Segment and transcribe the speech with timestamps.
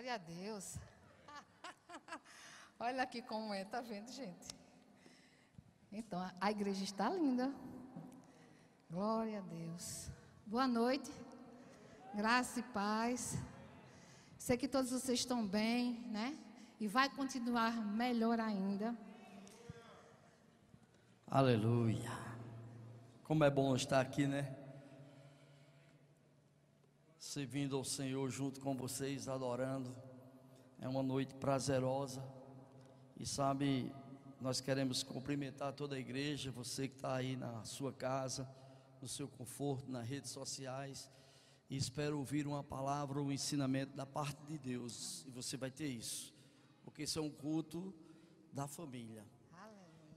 [0.00, 0.78] Glória a Deus.
[2.80, 4.48] Olha aqui como é, tá vendo, gente?
[5.92, 7.52] Então, a- igreja está linda.
[8.90, 10.10] Glória a Deus.
[10.46, 11.10] Boa noite.
[12.14, 13.36] Graça e paz.
[14.38, 16.34] Sei que todos vocês estão bem, né?
[16.80, 18.96] E vai continuar melhor ainda.
[21.26, 22.10] Aleluia.
[23.22, 24.59] Como é bom estar aqui, né?
[27.20, 29.94] Servindo ao Senhor junto com vocês, adorando.
[30.78, 32.24] É uma noite prazerosa.
[33.14, 33.92] E sabe,
[34.40, 38.48] nós queremos cumprimentar toda a igreja, você que está aí na sua casa,
[39.02, 41.10] no seu conforto, nas redes sociais.
[41.68, 45.22] E espero ouvir uma palavra, um ensinamento da parte de Deus.
[45.26, 46.34] E você vai ter isso.
[46.82, 47.92] Porque isso é um culto
[48.50, 49.26] da família.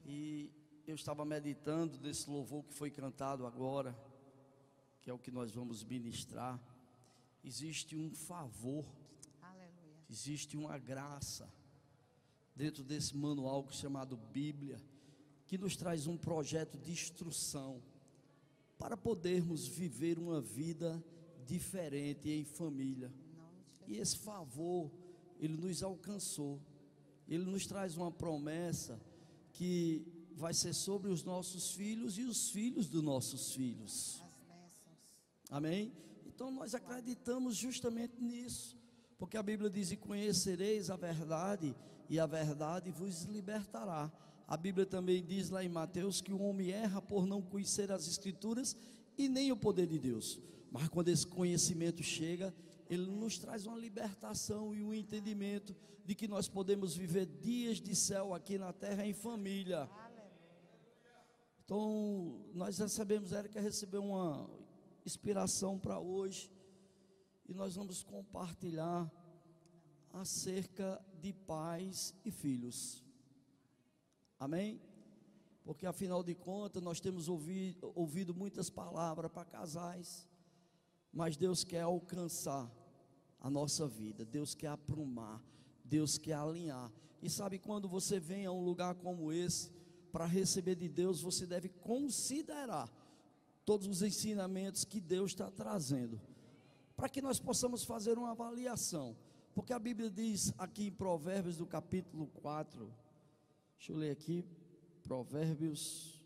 [0.05, 0.49] E
[0.88, 3.94] eu estava meditando desse louvor que foi cantado agora,
[5.02, 6.58] que é o que nós vamos ministrar.
[7.44, 8.86] Existe um favor,
[9.42, 10.06] Aleluia.
[10.10, 11.52] existe uma graça
[12.56, 14.82] dentro desse manual chamado Bíblia,
[15.46, 17.82] que nos traz um projeto de instrução
[18.77, 21.04] para podermos viver uma vida
[21.46, 23.13] diferente em família.
[23.88, 24.91] E esse favor,
[25.40, 26.62] ele nos alcançou.
[27.28, 29.02] Ele nos traz uma promessa
[29.52, 34.24] que vai ser sobre os nossos filhos e os filhos dos nossos filhos.
[35.50, 35.91] Amém?
[36.34, 38.76] Então nós acreditamos justamente nisso,
[39.17, 41.76] porque a Bíblia diz: E conhecereis a verdade,
[42.09, 44.12] e a verdade vos libertará.
[44.48, 48.07] A Bíblia também diz lá em Mateus que o homem erra por não conhecer as
[48.07, 48.76] Escrituras
[49.17, 50.39] e nem o poder de Deus.
[50.71, 52.54] Mas quando esse conhecimento chega,
[52.89, 57.95] ele nos traz uma libertação e um entendimento de que nós podemos viver dias de
[57.95, 59.89] céu aqui na terra em família.
[61.63, 64.50] Então, nós recebemos, Érica recebeu uma
[65.06, 66.51] inspiração para hoje
[67.47, 69.12] e nós vamos compartilhar
[70.12, 73.03] acerca de pais e filhos.
[74.40, 74.81] Amém?
[75.63, 80.28] Porque afinal de contas, nós temos ouvido, ouvido muitas palavras para casais,
[81.11, 82.69] mas Deus quer alcançar
[83.39, 85.41] a nossa vida, Deus quer aprumar,
[85.83, 86.91] Deus quer alinhar.
[87.22, 89.72] E sabe quando você vem a um lugar como esse,
[90.11, 92.91] para receber de Deus, você deve considerar
[93.66, 96.22] todos os ensinamentos que Deus está trazendo,
[96.96, 99.16] para que nós possamos fazer uma avaliação.
[99.53, 102.91] Porque a Bíblia diz aqui em Provérbios, do capítulo 4,
[103.78, 104.46] deixa eu ler aqui,
[105.03, 106.23] Provérbios,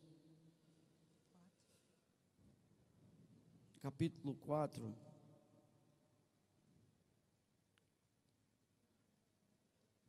[3.81, 4.95] capítulo 4.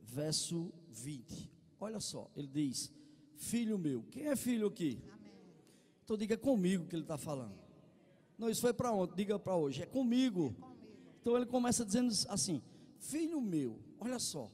[0.01, 1.51] Verso 20.
[1.79, 2.93] Olha só, ele diz:
[3.37, 5.01] Filho meu, quem é filho aqui?
[6.09, 7.53] Então diga é comigo que ele está falando.
[8.39, 10.57] Não, isso foi para ontem, diga para hoje, é comigo.
[11.21, 12.63] Então ele começa dizendo assim:
[12.99, 14.51] Filho meu, olha só,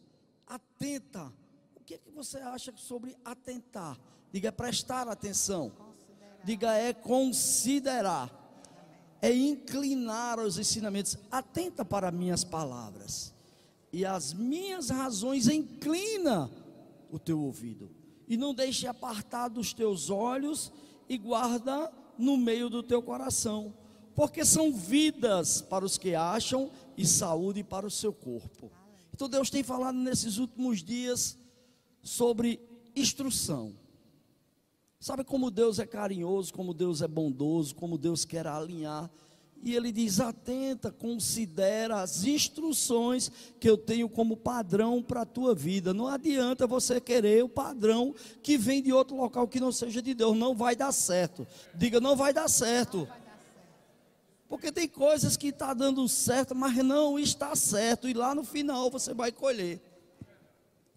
[0.48, 1.32] atenta.
[1.76, 3.96] O que é que você acha sobre atentar?
[4.32, 5.70] Diga é prestar atenção.
[6.42, 8.32] Diga é considerar.
[9.22, 11.16] É inclinar aos ensinamentos.
[11.30, 13.32] Atenta para minhas palavras.
[13.92, 16.50] E as minhas razões inclina
[17.12, 17.92] o teu ouvido.
[18.26, 20.72] E não deixe apartar dos teus olhos
[21.08, 23.74] e guarda no meio do teu coração,
[24.14, 28.70] porque são vidas para os que acham e saúde para o seu corpo.
[29.12, 31.38] Então Deus tem falado nesses últimos dias
[32.02, 32.60] sobre
[32.94, 33.74] instrução.
[34.98, 39.10] Sabe como Deus é carinhoso, como Deus é bondoso, como Deus quer alinhar.
[39.62, 45.54] E ele diz: atenta, considera as instruções que eu tenho como padrão para a tua
[45.54, 45.94] vida.
[45.94, 50.12] Não adianta você querer o padrão que vem de outro local que não seja de
[50.12, 50.36] Deus.
[50.36, 51.46] Não vai dar certo.
[51.74, 53.08] Diga, não vai dar certo.
[54.48, 58.08] Porque tem coisas que está dando certo, mas não está certo.
[58.08, 59.80] E lá no final você vai colher.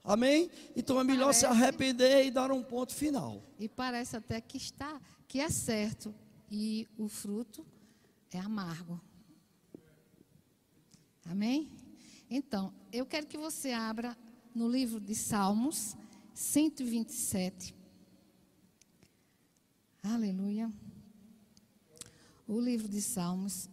[0.04, 0.50] Amém?
[0.76, 1.62] Então é melhor se Parece.
[1.64, 3.42] arrepender e dar um ponto final.
[3.60, 6.14] E parece até que está, que é certo.
[6.50, 7.66] E o fruto
[8.32, 9.00] é amargo.
[11.26, 11.70] Amém?
[12.30, 14.18] Então, eu quero que você abra
[14.54, 15.96] no livro de Salmos
[16.34, 17.76] 127.
[20.04, 20.72] Aleluia.
[22.48, 23.70] O livro de Salmos.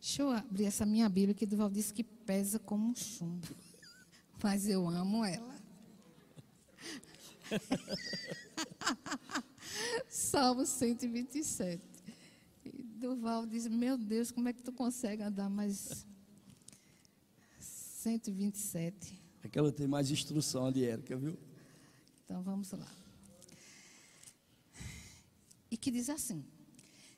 [0.00, 3.46] Deixa eu abrir essa minha Bíblia que Duval disse que pesa como um chumbo.
[4.42, 5.56] Mas eu amo ela.
[10.08, 11.95] Salmo 127.
[12.96, 16.06] Duval diz: Meu Deus, como é que tu consegue andar mais
[17.60, 19.20] 127?
[19.42, 21.38] É que ela tem mais instrução ali, Érica, viu?
[22.24, 22.90] Então vamos lá.
[25.70, 26.44] E que diz assim: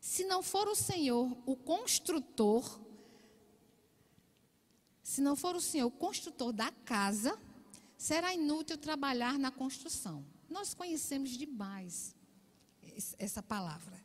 [0.01, 2.81] Se não for o Senhor o construtor,
[5.03, 7.39] Se não for o Senhor o construtor da casa,
[7.97, 10.23] será inútil trabalhar na construção.
[10.51, 12.15] Nós conhecemos demais
[13.19, 13.98] essa palavra.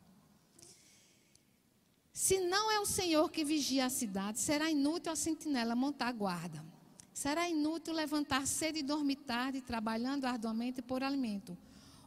[2.13, 6.63] Se não é o Senhor que vigia a cidade, será inútil a sentinela montar guarda.
[7.11, 11.57] Será inútil levantar cedo e dormir tarde, trabalhando arduamente por alimento.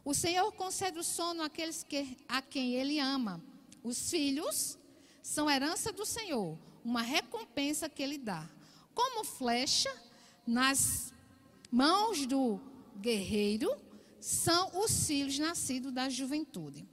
[0.05, 3.43] O Senhor concede o sono àqueles que, a quem Ele ama.
[3.83, 4.77] Os filhos
[5.21, 8.49] são herança do Senhor, uma recompensa que Ele dá.
[8.93, 9.93] Como flecha
[10.45, 11.13] nas
[11.69, 12.61] mãos do
[12.95, 13.75] guerreiro,
[14.21, 16.87] são os filhos nascidos da juventude.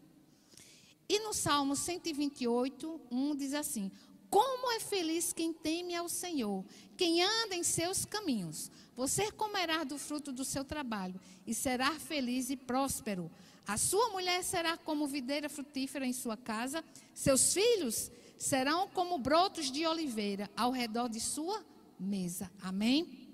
[1.08, 3.90] E no Salmo 128, 1 diz assim:
[4.30, 6.64] Como é feliz quem teme ao Senhor,
[6.96, 8.70] quem anda em seus caminhos.
[8.96, 13.30] Você comerá do fruto do seu trabalho e será feliz e próspero.
[13.66, 16.84] A sua mulher será como videira frutífera em sua casa,
[17.14, 21.64] seus filhos serão como brotos de oliveira ao redor de sua
[21.98, 22.50] mesa.
[22.62, 23.28] Amém?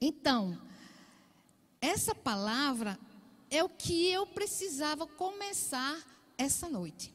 [0.00, 0.60] Então,
[1.80, 2.98] essa palavra
[3.48, 5.96] é o que eu precisava começar
[6.42, 7.14] essa noite.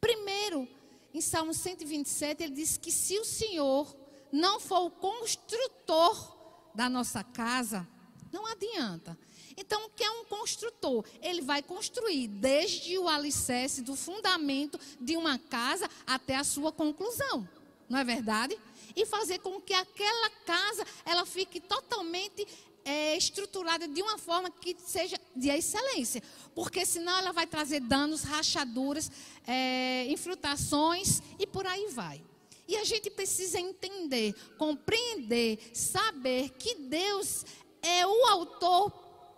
[0.00, 0.68] Primeiro,
[1.12, 3.96] em Salmo 127, ele diz que se o Senhor
[4.30, 6.36] não for o construtor
[6.74, 7.86] da nossa casa,
[8.32, 9.18] não adianta.
[9.56, 11.04] Então, o que é um construtor?
[11.20, 17.48] Ele vai construir desde o alicerce, do fundamento de uma casa até a sua conclusão.
[17.88, 18.56] Não é verdade?
[18.94, 22.46] E fazer com que aquela casa ela fique totalmente
[22.84, 26.22] é, estruturada de uma forma que seja de excelência.
[26.54, 29.10] Porque senão ela vai trazer danos, rachaduras,
[29.46, 32.22] é, infiltrações e por aí vai.
[32.66, 37.44] E a gente precisa entender, compreender, saber que Deus
[37.80, 38.90] é o autor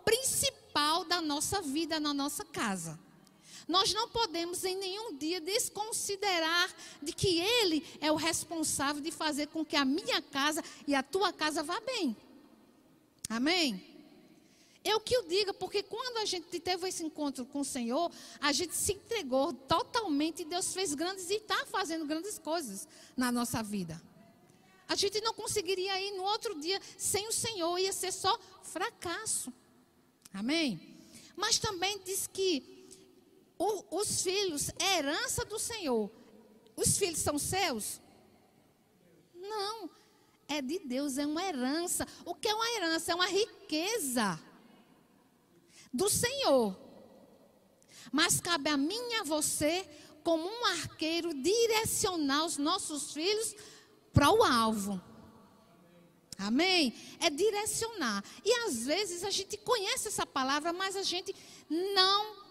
[0.05, 2.99] principal da nossa vida, na nossa casa.
[3.69, 9.47] Nós não podemos em nenhum dia desconsiderar de que Ele é o responsável de fazer
[9.47, 12.17] com que a minha casa e a tua casa vá bem.
[13.31, 13.87] Amém?
[14.83, 18.11] Eu que o diga, porque quando a gente teve esse encontro com o Senhor,
[18.41, 23.31] a gente se entregou totalmente e Deus fez grandes e está fazendo grandes coisas na
[23.31, 24.03] nossa vida.
[24.89, 29.53] A gente não conseguiria ir no outro dia sem o Senhor, ia ser só fracasso.
[30.35, 30.99] Amém?
[31.37, 32.89] Mas também diz que
[33.57, 36.11] o, os filhos é herança do Senhor.
[36.75, 38.01] Os filhos são seus?
[39.35, 39.89] Não
[40.51, 42.07] é de Deus, é uma herança.
[42.25, 43.13] O que é uma herança?
[43.13, 44.39] É uma riqueza
[45.95, 46.77] do Senhor.
[48.11, 49.89] Mas cabe a mim e a você,
[50.25, 53.55] como um arqueiro, direcionar os nossos filhos
[54.13, 55.01] para o alvo.
[56.37, 56.95] Amém?
[57.21, 58.25] É direcionar.
[58.45, 61.35] E às vezes a gente conhece essa palavra, mas a gente
[61.69, 62.50] não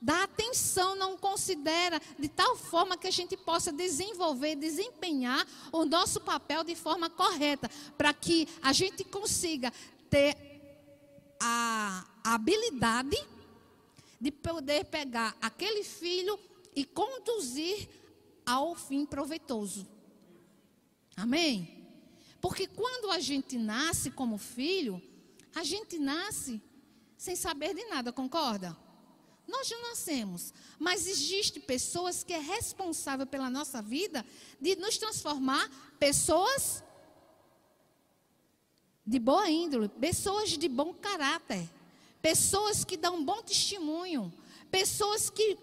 [0.00, 6.20] dá atenção, não considera de tal forma que a gente possa desenvolver, desempenhar o nosso
[6.20, 9.72] papel de forma correta, para que a gente consiga
[10.10, 10.36] ter
[11.40, 13.16] a habilidade
[14.20, 16.38] de poder pegar aquele filho
[16.74, 17.88] e conduzir
[18.44, 19.86] ao fim proveitoso.
[21.16, 21.86] Amém?
[22.40, 25.02] Porque quando a gente nasce como filho,
[25.54, 26.60] a gente nasce
[27.16, 28.76] sem saber de nada, concorda?
[29.46, 34.26] Nós já nascemos, mas existe pessoas que é responsável pela nossa vida
[34.60, 36.82] de nos transformar pessoas
[39.06, 41.68] de boa índole, pessoas de bom caráter,
[42.20, 44.32] pessoas que dão bom testemunho,
[44.70, 45.56] pessoas que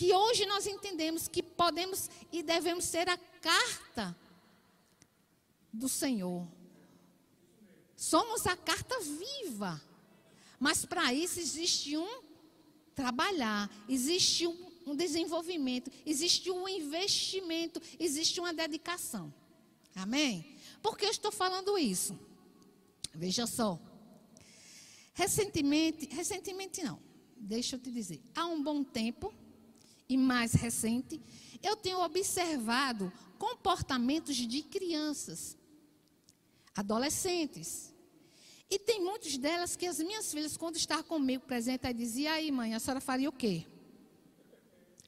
[0.00, 4.16] que hoje nós entendemos que podemos e devemos ser a carta
[5.70, 6.48] do Senhor.
[7.94, 9.78] Somos a carta viva.
[10.58, 12.22] Mas para isso existe um
[13.00, 19.32] trabalhar, existe um, um desenvolvimento, existe um investimento, existe uma dedicação.
[19.94, 20.54] Amém?
[20.82, 22.18] Por que eu estou falando isso?
[23.14, 23.80] Veja só.
[25.14, 27.00] Recentemente, recentemente não,
[27.38, 29.32] deixa eu te dizer, há um bom tempo,
[30.06, 31.20] e mais recente,
[31.62, 35.56] eu tenho observado comportamentos de crianças,
[36.74, 37.94] adolescentes,
[38.70, 42.36] e tem muitas delas que as minhas filhas, quando estavam comigo presente, aí diziam, e
[42.36, 43.66] aí mãe, a senhora faria o quê?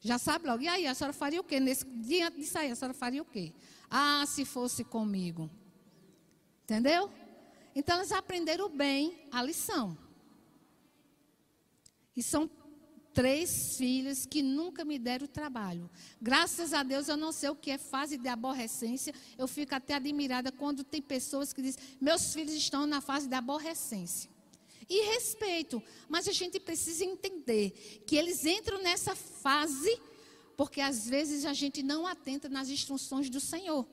[0.01, 1.61] Já sabe logo, e aí, a senhora faria o quê?
[1.61, 3.53] Nesse, diante disso aí, a senhora faria o quê?
[3.89, 5.49] Ah, se fosse comigo.
[6.65, 7.09] Entendeu?
[7.73, 9.97] Então elas aprenderam bem a lição.
[12.17, 12.51] E são
[13.13, 15.91] três filhas que nunca me deram trabalho.
[16.21, 19.15] Graças a Deus eu não sei o que é fase de aborrecência.
[19.37, 23.35] Eu fico até admirada quando tem pessoas que dizem: meus filhos estão na fase de
[23.35, 24.31] aborrecência.
[24.89, 30.01] E respeito, mas a gente precisa entender que eles entram nessa fase
[30.57, 33.87] porque às vezes a gente não atenta nas instruções do Senhor.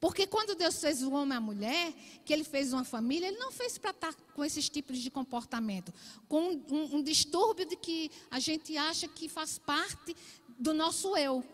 [0.00, 1.92] Porque quando Deus fez o homem e a mulher,
[2.24, 5.92] que ele fez uma família, ele não fez para estar com esses tipos de comportamento,
[6.26, 10.16] com um, um, distúrbio de que a gente acha que faz parte
[10.58, 11.44] do nosso eu.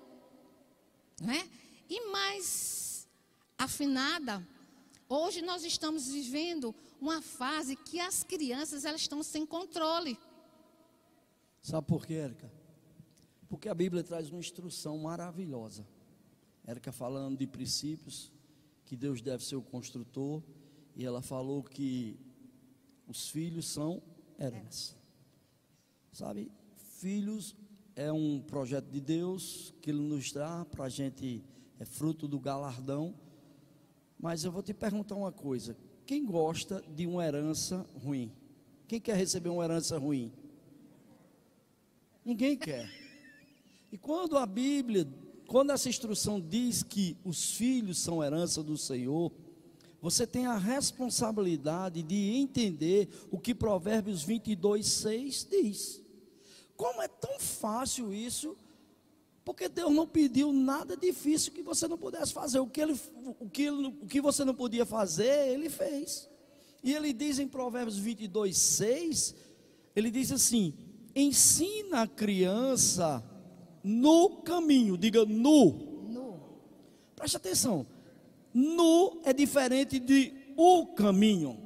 [1.21, 1.51] Né?
[1.91, 3.09] E mais
[3.59, 4.47] afinada,
[5.09, 10.17] hoje nós estamos vivendo uma fase que as crianças elas estão sem controle.
[11.61, 12.53] Sabe por quê, Érica?
[13.49, 15.85] Porque a Bíblia traz uma instrução maravilhosa.
[16.65, 18.33] Érica falando de princípios,
[18.87, 20.43] que Deus deve ser o construtor,
[20.95, 22.17] e ela falou que
[23.07, 24.03] os filhos são
[24.39, 24.97] herança.
[26.13, 26.51] Sabe,
[26.99, 27.55] filhos
[27.95, 31.45] é um projeto de Deus que Ele nos dá para a gente,
[31.79, 33.15] é fruto do galardão.
[34.19, 35.77] Mas eu vou te perguntar uma coisa:
[36.07, 38.33] quem gosta de uma herança ruim?
[38.87, 40.33] Quem quer receber uma herança ruim?
[42.25, 42.89] Ninguém quer.
[43.91, 45.07] E quando a Bíblia
[45.47, 49.33] quando essa instrução diz que os filhos são herança do Senhor,
[50.01, 56.03] você tem a responsabilidade de entender o que Provérbios 22, 6 diz.
[56.77, 58.57] Como é tão fácil isso?
[59.45, 62.59] Porque Deus não pediu nada difícil que você não pudesse fazer.
[62.59, 63.01] O que, ele,
[63.39, 66.29] o que, o que você não podia fazer, Ele fez.
[66.83, 69.35] E Ele diz em Provérbios 22, 6,
[69.95, 70.75] Ele diz assim:
[71.15, 73.25] ensina a criança
[73.87, 74.99] no caminho.
[74.99, 75.71] Diga nu.
[76.09, 76.41] Nu.
[77.15, 77.87] Preste atenção.
[78.53, 81.57] Nu é diferente de o caminho.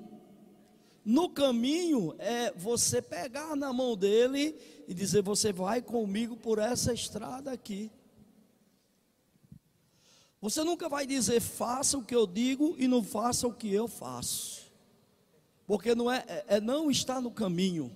[1.02, 4.54] No caminho é você pegar na mão dele
[4.86, 7.90] e dizer: Você vai comigo por essa estrada aqui.
[10.42, 13.88] Você nunca vai dizer: Faça o que eu digo e não faça o que eu
[13.88, 14.70] faço.
[15.66, 17.90] Porque não é, é, é não estar no caminho.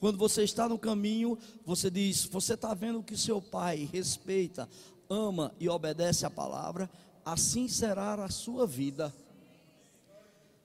[0.00, 4.66] Quando você está no caminho, você diz: Você está vendo que seu pai respeita,
[5.08, 6.90] ama e obedece a palavra,
[7.24, 9.14] assim será a sua vida.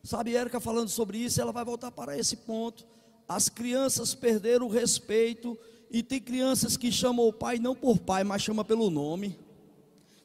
[0.01, 2.86] Sabe, Érica falando sobre isso, ela vai voltar para esse ponto.
[3.27, 5.58] As crianças perderam o respeito,
[5.92, 9.38] e tem crianças que chamam o pai não por pai, mas chama pelo nome.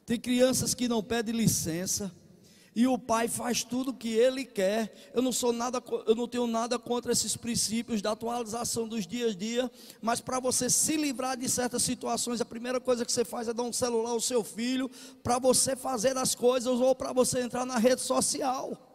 [0.05, 2.11] Tem crianças que não pedem licença
[2.75, 5.11] e o pai faz tudo o que ele quer.
[5.13, 9.33] Eu não sou nada, eu não tenho nada contra esses princípios da atualização dos dias
[9.33, 13.25] a dia, mas para você se livrar de certas situações, a primeira coisa que você
[13.25, 14.89] faz é dar um celular ao seu filho
[15.21, 18.87] para você fazer as coisas ou para você entrar na rede social.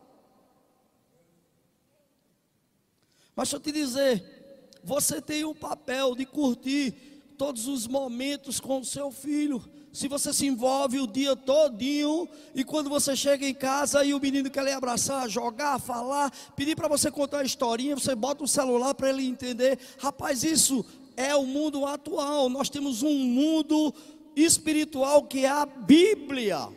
[3.34, 6.92] Mas deixa eu te dizer, você tem o papel de curtir
[7.36, 9.62] todos os momentos com o seu filho
[9.96, 14.20] se você se envolve o dia todinho e quando você chega em casa e o
[14.20, 18.46] menino quer lhe abraçar, jogar, falar, pedir para você contar uma historinha, você bota o
[18.46, 19.78] celular para ele entender.
[19.98, 20.84] Rapaz, isso
[21.16, 22.50] é o mundo atual.
[22.50, 23.94] Nós temos um mundo
[24.36, 26.68] espiritual que é a Bíblia.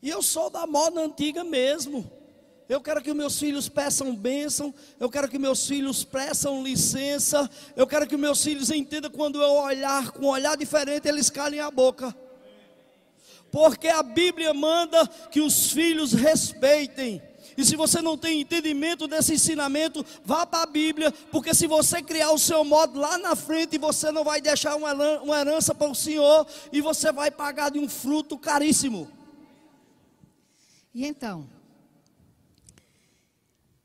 [0.00, 2.08] E eu sou da moda antiga mesmo.
[2.68, 4.74] Eu quero que meus filhos peçam bênção.
[5.00, 7.48] Eu quero que meus filhos peçam licença.
[7.74, 11.60] Eu quero que meus filhos entendam quando eu olhar com um olhar diferente, eles calem
[11.60, 12.14] a boca.
[13.50, 17.22] Porque a Bíblia manda que os filhos respeitem.
[17.56, 22.00] E se você não tem entendimento desse ensinamento, vá para a Bíblia, porque se você
[22.00, 25.94] criar o seu modo lá na frente, você não vai deixar uma herança para o
[25.94, 29.10] Senhor e você vai pagar de um fruto caríssimo.
[30.94, 31.48] E então,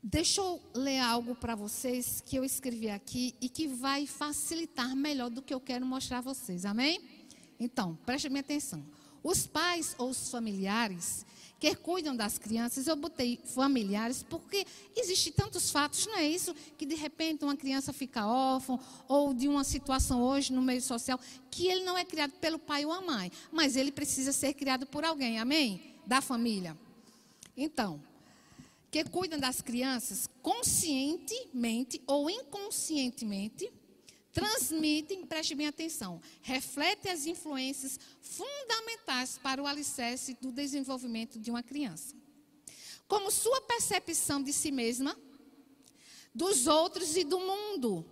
[0.06, 5.30] Deixa eu ler algo para vocês que eu escrevi aqui e que vai facilitar melhor
[5.30, 6.66] do que eu quero mostrar a vocês.
[6.66, 7.00] Amém?
[7.58, 8.84] Então, preste minha atenção.
[9.22, 11.24] Os pais ou os familiares
[11.58, 16.54] que cuidam das crianças, eu botei familiares porque existe tantos fatos, não é isso?
[16.76, 21.18] Que de repente uma criança fica órfã ou de uma situação hoje no meio social
[21.50, 24.84] que ele não é criado pelo pai ou a mãe, mas ele precisa ser criado
[24.84, 25.80] por alguém, amém?
[26.06, 26.76] Da família.
[27.56, 28.02] Então,
[28.94, 33.68] que cuidam das crianças conscientemente ou inconscientemente,
[34.32, 41.60] transmitem, preste bem atenção, refletem as influências fundamentais para o alicerce do desenvolvimento de uma
[41.60, 42.14] criança.
[43.08, 45.18] Como sua percepção de si mesma,
[46.32, 48.06] dos outros e do mundo.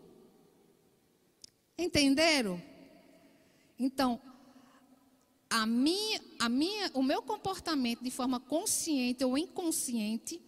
[1.78, 2.60] Entenderam?
[3.78, 4.20] Então,
[5.48, 10.42] a minha, a minha, o meu comportamento de forma consciente ou inconsciente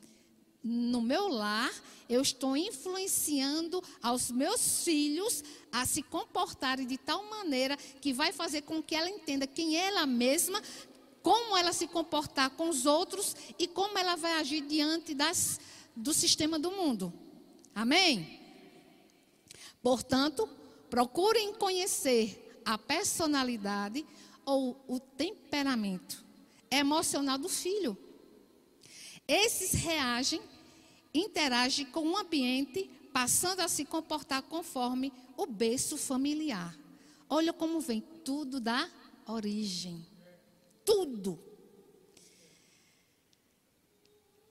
[0.65, 1.71] no meu lar,
[2.09, 8.63] eu estou influenciando aos meus filhos a se comportarem de tal maneira que vai fazer
[8.63, 10.63] com que ela entenda quem é ela mesma,
[11.23, 15.61] como ela se comportar com os outros e como ela vai agir diante das,
[15.95, 17.13] do sistema do mundo.
[17.75, 18.41] Amém?
[19.83, 20.49] Portanto,
[20.89, 24.07] procurem conhecer a personalidade
[24.47, 26.25] ou o temperamento
[26.71, 27.97] emocional do filho.
[29.27, 30.41] Esses reagem,
[31.15, 36.77] interagem com o ambiente, passando a se comportar conforme o berço familiar.
[37.29, 38.91] Olha como vem tudo da
[39.27, 40.05] origem.
[40.85, 41.39] Tudo.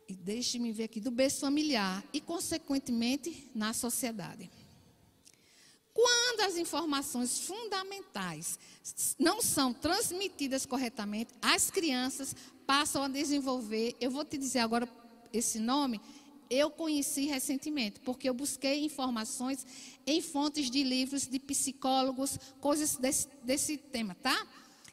[0.07, 4.49] E deixe-me ver aqui, do berço familiar e, consequentemente, na sociedade.
[5.93, 8.57] Quando as informações fundamentais
[9.19, 13.95] não são transmitidas corretamente, as crianças passam a desenvolver.
[14.01, 14.89] Eu vou te dizer agora
[15.31, 16.01] esse nome.
[16.53, 19.65] Eu conheci recentemente, porque eu busquei informações
[20.05, 24.47] em fontes de livros de psicólogos, coisas desse, desse tema, tá?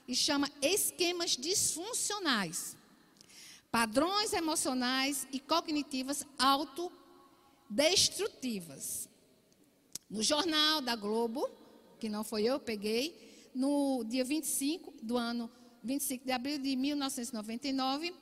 [0.08, 2.78] E chama esquemas disfuncionais.
[3.70, 9.06] Padrões emocionais e cognitivas autodestrutivas.
[10.08, 11.46] No jornal da Globo,
[11.98, 15.50] que não foi eu, peguei, no dia 25 do ano
[15.82, 18.14] 25 de abril de 1999,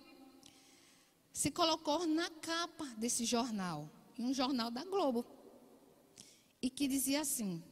[1.38, 5.24] se colocou na capa desse jornal, um jornal da Globo,
[6.60, 7.62] e que dizia assim: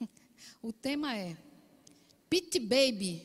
[0.60, 1.36] o tema é
[2.28, 3.24] Pit Baby.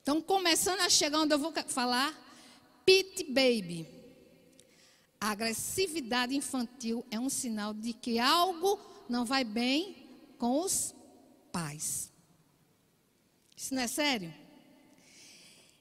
[0.00, 2.18] Então, começando a chegar onde eu vou falar,
[2.86, 3.86] Pit Baby.
[5.20, 10.08] A agressividade infantil é um sinal de que algo não vai bem
[10.38, 10.94] com os
[11.52, 12.10] pais.
[13.54, 14.47] Isso não é sério?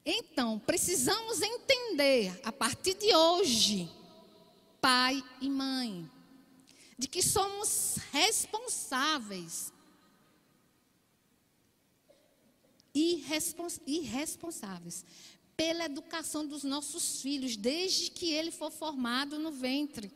[0.09, 3.91] Então, precisamos entender a partir de hoje,
[4.79, 6.09] pai e mãe,
[6.97, 9.73] de que somos responsáveis
[13.85, 15.05] irresponsáveis
[15.57, 20.09] pela educação dos nossos filhos, desde que ele for formado no ventre.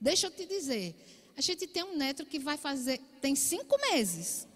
[0.00, 0.94] Deixa eu te dizer,
[1.36, 4.46] a gente tem um neto que vai fazer, tem cinco meses.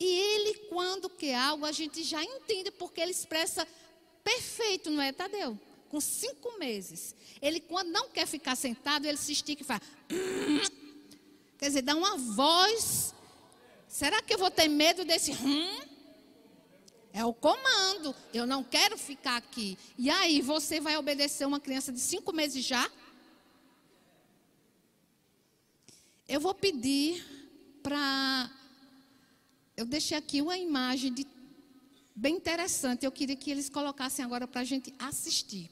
[0.00, 3.68] E ele, quando quer algo, a gente já entende, porque ele expressa
[4.24, 5.60] perfeito, não é, Tadeu?
[5.90, 7.14] Com cinco meses.
[7.42, 9.82] Ele, quando não quer ficar sentado, ele se estica e faz.
[11.58, 13.14] Quer dizer, dá uma voz.
[13.86, 15.80] Será que eu vou ter medo desse hum?
[17.12, 18.14] É o comando.
[18.32, 19.76] Eu não quero ficar aqui.
[19.98, 22.90] E aí, você vai obedecer uma criança de cinco meses já?
[26.26, 27.22] Eu vou pedir
[27.82, 28.50] para.
[29.80, 31.26] Eu deixei aqui uma imagem de...
[32.14, 33.06] bem interessante.
[33.06, 35.70] Eu queria que eles colocassem agora para a gente assistir.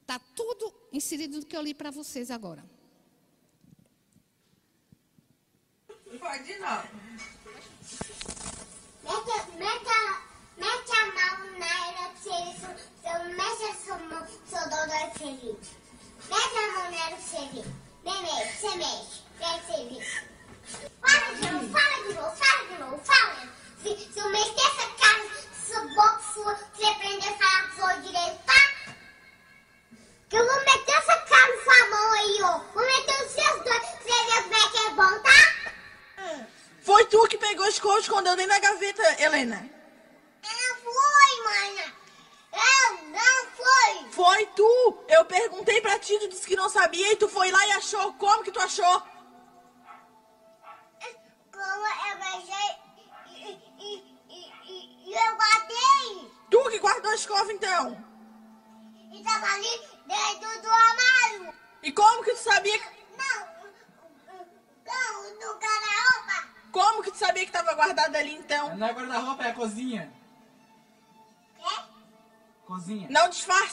[0.00, 2.64] Está tudo inserido no que eu li para vocês agora.
[6.18, 6.82] Pode não.
[9.04, 9.96] Mete, mete,
[10.58, 11.39] mete a mão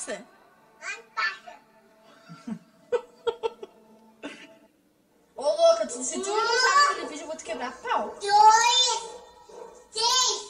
[0.08, 0.28] disfarça.
[0.82, 1.60] Não passa.
[5.36, 8.16] Ô, louca, tu- se tu não sabe aquele vídeo, eu vou te quebrar a pau.
[8.20, 9.02] Dois,
[9.92, 10.42] três,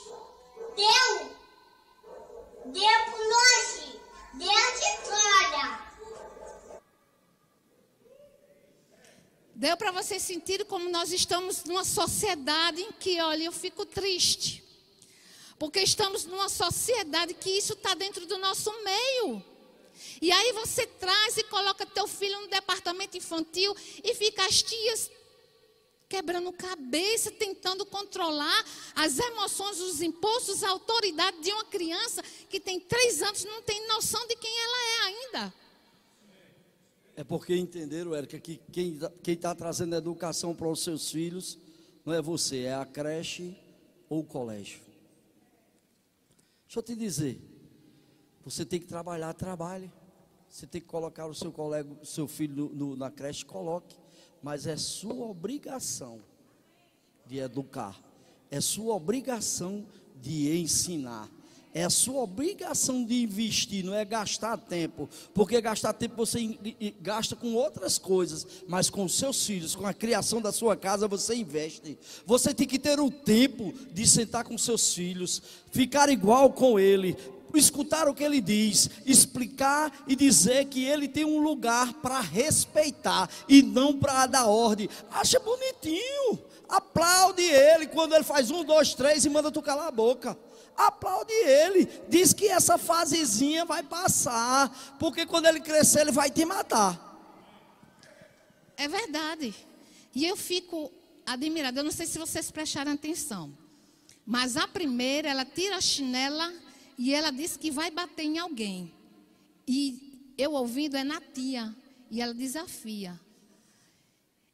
[0.75, 1.37] deu.
[2.65, 3.99] Deu pro lanche.
[4.33, 5.87] Deu de toda.
[9.55, 14.63] Deu para vocês sentirem como nós estamos numa sociedade em que, olha, eu fico triste.
[15.57, 19.43] Porque estamos numa sociedade que isso está dentro do nosso meio.
[20.21, 25.09] E aí você traz e coloca teu filho no departamento infantil e fica as tias
[26.09, 28.65] quebrando cabeça, tentando controlar
[28.95, 33.85] as emoções, os impulsos, a autoridade de uma criança que tem três anos não tem
[33.87, 35.53] noção de quem ela é ainda.
[37.15, 41.57] É porque entenderam, Érica, que quem está trazendo educação para os seus filhos
[42.05, 43.57] não é você, é a creche
[44.07, 44.86] ou o colégio.
[46.67, 47.41] Deixa eu te dizer,
[48.43, 49.89] você tem que trabalhar, trabalhe.
[50.49, 53.97] Você tem que colocar o seu colega, o seu filho no- no- na creche, coloque.
[54.43, 56.21] Mas é sua obrigação
[57.25, 57.97] de educar.
[58.51, 59.85] É sua obrigação
[60.21, 61.29] de ensinar.
[61.73, 65.09] É a sua obrigação de investir, não é gastar tempo.
[65.33, 66.57] Porque gastar tempo você
[67.01, 71.35] gasta com outras coisas, mas com seus filhos, com a criação da sua casa, você
[71.35, 71.97] investe.
[72.25, 77.15] Você tem que ter o tempo de sentar com seus filhos, ficar igual com ele,
[77.53, 83.29] escutar o que ele diz, explicar e dizer que ele tem um lugar para respeitar
[83.47, 84.89] e não para dar ordem.
[85.11, 86.39] Acha bonitinho.
[86.67, 90.37] Aplaude ele quando ele faz um, dois, três e manda tu calar a boca.
[90.77, 91.89] Aplaude ele.
[92.07, 94.69] Diz que essa fasezinha vai passar.
[94.99, 97.03] Porque quando ele crescer, ele vai te matar.
[98.77, 99.55] É verdade.
[100.13, 100.91] E eu fico
[101.25, 101.79] admirada.
[101.79, 103.51] Eu não sei se vocês prestaram atenção.
[104.23, 106.53] Mas a primeira, ela tira a chinela
[106.97, 108.93] e ela diz que vai bater em alguém.
[109.67, 111.75] E eu ouvindo é na tia.
[112.11, 113.19] E ela desafia.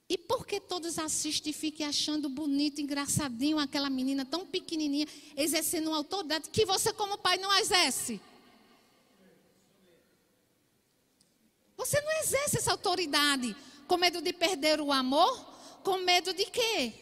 [0.09, 5.87] E por que todos assistem e ficam achando bonito, engraçadinho aquela menina tão pequenininha, exercendo
[5.87, 8.19] uma autoridade que você, como pai, não exerce?
[11.77, 13.55] Você não exerce essa autoridade
[13.87, 15.53] com medo de perder o amor?
[15.83, 16.93] Com medo de quê?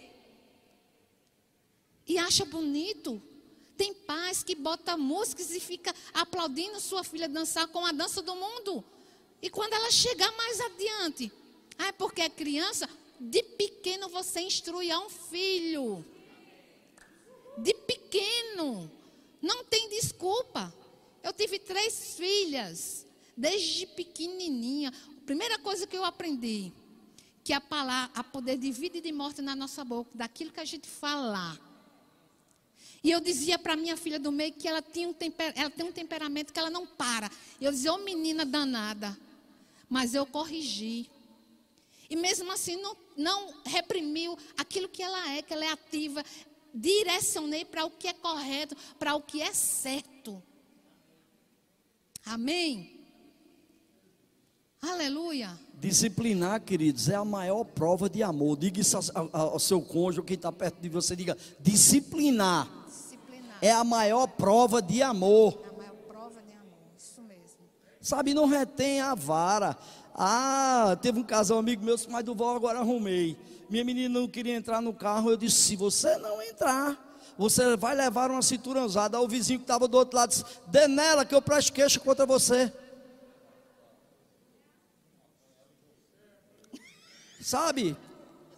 [2.08, 3.22] E acha bonito.
[3.78, 8.36] Tem pais que bota músicas e fica aplaudindo sua filha dançar com a dança do
[8.36, 8.84] mundo.
[9.42, 11.32] E quando ela chegar mais adiante,
[11.82, 12.88] ah, é porque é criança,
[13.20, 16.06] de pequeno você instrui a um filho.
[17.58, 18.92] De pequeno.
[19.42, 20.72] Não tem desculpa.
[21.24, 24.90] Eu tive três filhas, desde pequenininha.
[24.92, 26.72] A primeira coisa que eu aprendi,
[27.44, 30.60] que a palavra, a poder de vida e de morte na nossa boca, daquilo que
[30.60, 31.60] a gente falar.
[33.04, 35.84] E eu dizia para minha filha do meio que ela, tinha um temper, ela tem
[35.84, 37.32] um temperamento que ela não para.
[37.60, 39.18] Eu dizia, ô menina danada.
[39.90, 41.10] Mas eu corrigi.
[42.12, 46.22] E mesmo assim não, não reprimiu aquilo que ela é, que ela é ativa.
[46.74, 50.44] Direcionei para o que é correto, para o que é certo.
[52.26, 53.00] Amém?
[54.82, 55.58] Aleluia.
[55.76, 58.58] Disciplinar, queridos, é a maior prova de amor.
[58.58, 58.98] Diga isso
[59.32, 63.58] ao, seu cônjuge, quem está perto de você, diga: disciplinar Disciplinar.
[63.62, 65.62] é a maior prova de amor.
[65.64, 66.78] É a maior prova de amor.
[66.98, 67.60] Isso mesmo.
[68.02, 69.78] Sabe, não retém a vara.
[70.16, 73.38] Ah, teve um casal amigo meu, mas do vó agora arrumei.
[73.70, 75.32] Minha menina não queria entrar no carro.
[75.32, 76.98] Eu disse: se você não entrar,
[77.38, 79.18] você vai levar uma cintura usada.
[79.18, 82.00] Aí o vizinho que estava do outro lado disse: dê nela que eu presto queixa
[82.00, 82.72] contra você.
[87.40, 87.98] Sabe?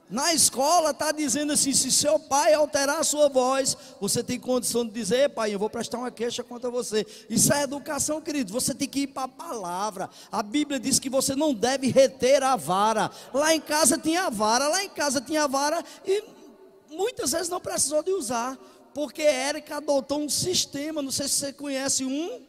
[0.09, 4.85] Na escola está dizendo assim: se seu pai alterar a sua voz, você tem condição
[4.85, 7.05] de dizer, "Ei, pai, eu vou prestar uma queixa contra você.
[7.29, 8.51] Isso é educação, querido.
[8.53, 10.09] Você tem que ir para a palavra.
[10.31, 13.09] A Bíblia diz que você não deve reter a vara.
[13.33, 16.23] Lá em casa tinha a vara, lá em casa tinha a vara e
[16.91, 18.55] muitas vezes não precisou de usar,
[18.93, 21.01] porque Érica adotou um sistema.
[21.01, 22.41] Não sei se você conhece um,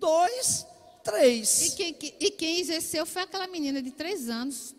[0.00, 0.66] dois,
[1.04, 1.62] três.
[1.68, 4.74] E quem, que- e quem exerceu foi aquela menina de três anos.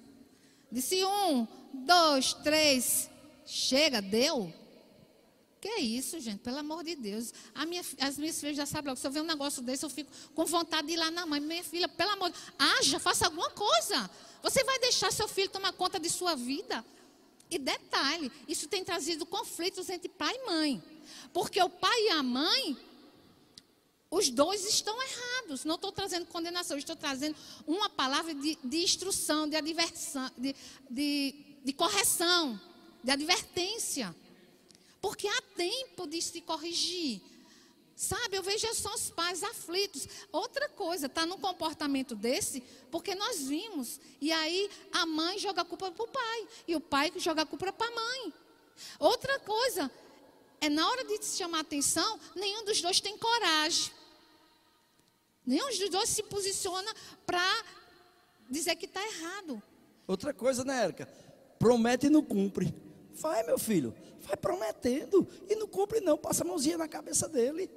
[0.71, 3.09] Disse um, dois, três.
[3.45, 4.53] Chega, deu.
[5.61, 6.39] Que isso, gente?
[6.39, 7.33] Pelo amor de Deus.
[7.67, 8.99] Minha as minhas filhas já sabem logo.
[8.99, 11.39] Se eu ver um negócio desse, eu fico com vontade de ir lá na mãe.
[11.39, 14.09] Minha filha, pelo amor de Deus, haja, faça alguma coisa.
[14.41, 16.85] Você vai deixar seu filho tomar conta de sua vida?
[17.49, 20.83] E detalhe, isso tem trazido conflitos entre pai e mãe.
[21.33, 22.77] Porque o pai e a mãe
[24.11, 25.65] os dois estão errados.
[25.65, 27.35] Não estou trazendo condenação, estou trazendo
[27.67, 30.55] uma palavra de, de instrução, de adversão, de,
[30.89, 32.59] de, de correção,
[33.03, 34.15] de advertência.
[35.01, 37.21] Porque há tempo de se corrigir.
[37.95, 40.07] Sabe, eu vejo são os pais aflitos.
[40.31, 43.99] Outra coisa, está num comportamento desse, porque nós vimos.
[44.21, 46.47] E aí a mãe joga a culpa para o pai.
[46.67, 48.33] E o pai joga a culpa para a mãe.
[48.97, 49.91] Outra coisa,
[50.61, 53.91] é na hora de se chamar atenção, nenhum dos dois tem coragem.
[55.45, 56.93] Nenhum dos dois se posiciona
[57.25, 57.65] para
[58.49, 59.61] dizer que está errado.
[60.07, 61.28] Outra coisa, né, Érica?
[61.59, 62.73] Promete e não cumpre.
[63.13, 66.17] Vai, meu filho, vai prometendo e não cumpre, não.
[66.17, 67.69] Passa a mãozinha na cabeça dele.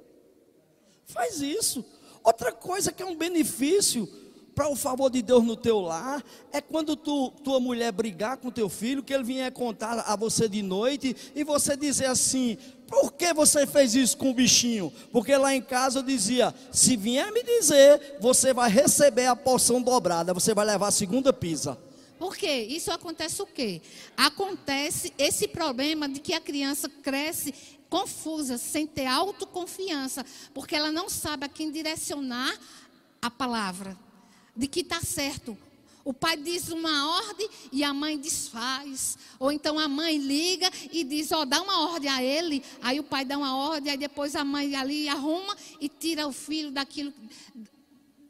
[1.05, 1.85] Faz isso.
[2.23, 4.07] Outra coisa que é um benefício
[4.55, 8.51] para o favor de Deus no teu lar é quando tu, tua mulher brigar com
[8.51, 13.11] teu filho, que ele vier contar a você de noite e você dizer assim: por
[13.13, 14.93] que você fez isso com o bichinho?
[15.11, 19.81] Porque lá em casa eu dizia: se vier me dizer, você vai receber a porção
[19.81, 21.77] dobrada, você vai levar a segunda pizza.
[22.23, 22.67] Por quê?
[22.69, 23.81] Isso acontece o quê?
[24.15, 27.53] Acontece esse problema de que a criança cresce
[27.89, 32.57] confusa, sem ter autoconfiança, porque ela não sabe a quem direcionar
[33.21, 33.99] a palavra,
[34.55, 35.57] de que está certo.
[36.05, 39.17] O pai diz uma ordem e a mãe desfaz.
[39.37, 42.63] Ou então a mãe liga e diz: Ó, oh, dá uma ordem a ele.
[42.81, 46.31] Aí o pai dá uma ordem, aí depois a mãe ali arruma e tira o
[46.31, 47.13] filho daquilo.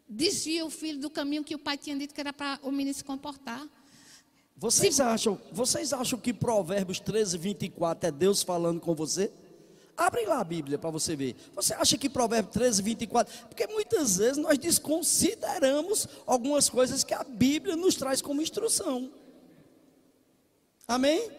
[0.10, 2.96] Desvia o filho do caminho que o pai tinha dito que era para o menino
[2.96, 3.64] se comportar.
[4.56, 9.32] Vocês, acham, vocês acham que Provérbios 13, 24 é Deus falando com você?
[9.96, 11.36] Abre lá a Bíblia para você ver.
[11.54, 13.48] Você acha que Provérbio 13, 24?
[13.48, 19.12] Porque muitas vezes nós desconsideramos algumas coisas que a Bíblia nos traz como instrução.
[20.88, 21.30] Amém?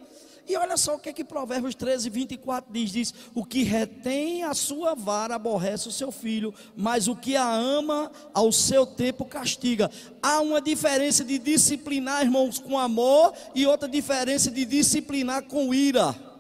[0.47, 4.43] E olha só o que é que Provérbios 13, 24 diz: diz: O que retém
[4.43, 9.25] a sua vara aborrece o seu filho, mas o que a ama ao seu tempo
[9.25, 9.91] castiga.
[10.23, 16.34] Há uma diferença de disciplinar, irmãos, com amor, e outra diferença de disciplinar com ira.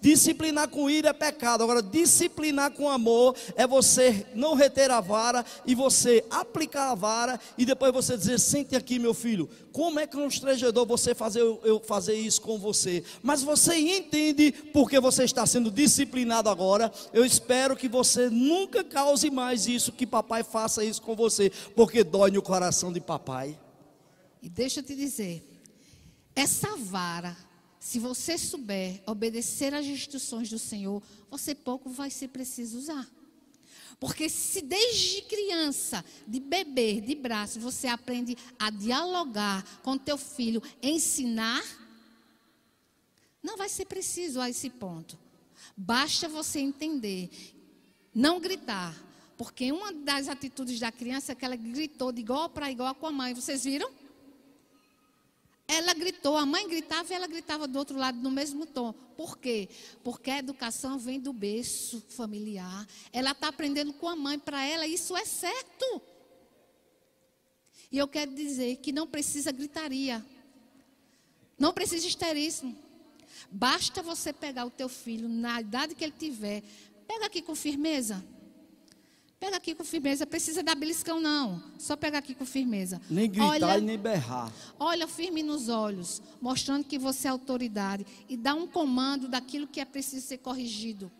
[0.00, 1.62] Disciplinar com ira é pecado.
[1.62, 7.40] Agora, disciplinar com amor é você não reter a vara e você aplicar a vara
[7.56, 9.48] e depois você dizer: sente aqui, meu filho.
[9.72, 13.02] Como é constrangedor você fazer eu fazer isso com você?
[13.22, 16.92] Mas você entende porque você está sendo disciplinado agora.
[17.12, 22.04] Eu espero que você nunca cause mais isso, que papai faça isso com você, porque
[22.04, 23.58] dói no coração de papai.
[24.40, 25.44] E deixa eu te dizer,
[26.34, 27.36] essa vara
[27.80, 33.08] se você souber obedecer às instruções do Senhor, você pouco vai ser preciso usar.
[34.00, 40.62] Porque se desde criança, de bebê, de braço, você aprende a dialogar com teu filho,
[40.82, 41.62] ensinar,
[43.42, 45.18] não vai ser preciso a esse ponto.
[45.76, 47.30] Basta você entender,
[48.14, 48.94] não gritar,
[49.36, 53.06] porque uma das atitudes da criança é que ela gritou de igual para igual com
[53.06, 53.34] a mãe.
[53.34, 53.90] Vocês viram?
[55.70, 58.90] Ela gritou, a mãe gritava e ela gritava do outro lado no mesmo tom.
[58.90, 59.68] Por quê?
[60.02, 62.86] Porque a educação vem do berço familiar.
[63.12, 66.00] Ela está aprendendo com a mãe, para ela isso é certo.
[67.92, 70.24] E eu quero dizer que não precisa gritaria.
[71.58, 72.74] Não precisa histerismo.
[73.50, 76.62] Basta você pegar o teu filho na idade que ele tiver.
[77.06, 78.24] Pega aqui com firmeza.
[79.40, 81.62] Pega aqui com firmeza, precisa dar beliscão não.
[81.78, 83.00] Só pega aqui com firmeza.
[83.08, 84.52] Nem gritar olha, e nem berrar.
[84.78, 89.80] Olha firme nos olhos, mostrando que você é autoridade e dá um comando daquilo que
[89.80, 91.10] é preciso ser corrigido.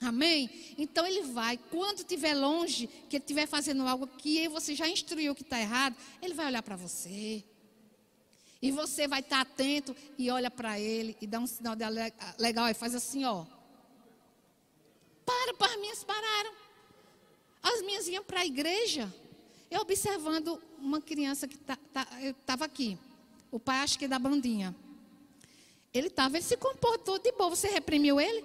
[0.00, 0.50] Amém?
[0.76, 5.34] Então ele vai, quando estiver longe, que ele estiver fazendo algo que você já instruiu
[5.34, 7.42] que está errado, ele vai olhar para você.
[8.60, 11.74] E você vai estar tá atento e olha para ele e dá um sinal
[12.38, 13.46] legal e faz assim, ó.
[15.24, 16.67] Para, para, minhas pararam.
[17.62, 19.12] As minhas iam para a igreja.
[19.70, 22.98] Eu observando uma criança que tá, tá, estava aqui.
[23.50, 24.74] O pai acho que é da bandinha.
[25.92, 27.50] Ele estava, ele se comportou de boa.
[27.50, 28.44] Você reprimiu ele?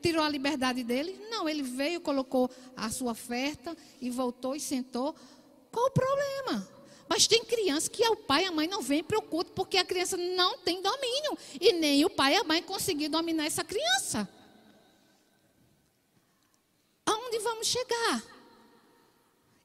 [0.00, 1.18] Tirou a liberdade dele?
[1.30, 5.14] Não, ele veio, colocou a sua oferta e voltou e sentou.
[5.70, 6.68] Qual o problema?
[7.08, 9.76] Mas tem criança que o pai e a mãe não vêm para o culto porque
[9.76, 11.36] a criança não tem domínio.
[11.60, 14.28] E nem o pai e a mãe conseguiram dominar essa criança.
[17.06, 18.33] Aonde vamos chegar?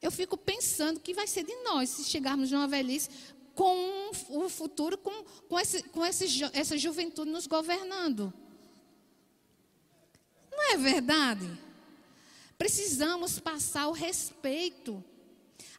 [0.01, 3.09] Eu fico pensando que vai ser de nós se chegarmos numa velhice
[3.53, 8.33] com o futuro, com, com, esse, com esse, essa juventude nos governando.
[10.49, 11.59] Não é verdade?
[12.57, 15.03] Precisamos passar o respeito,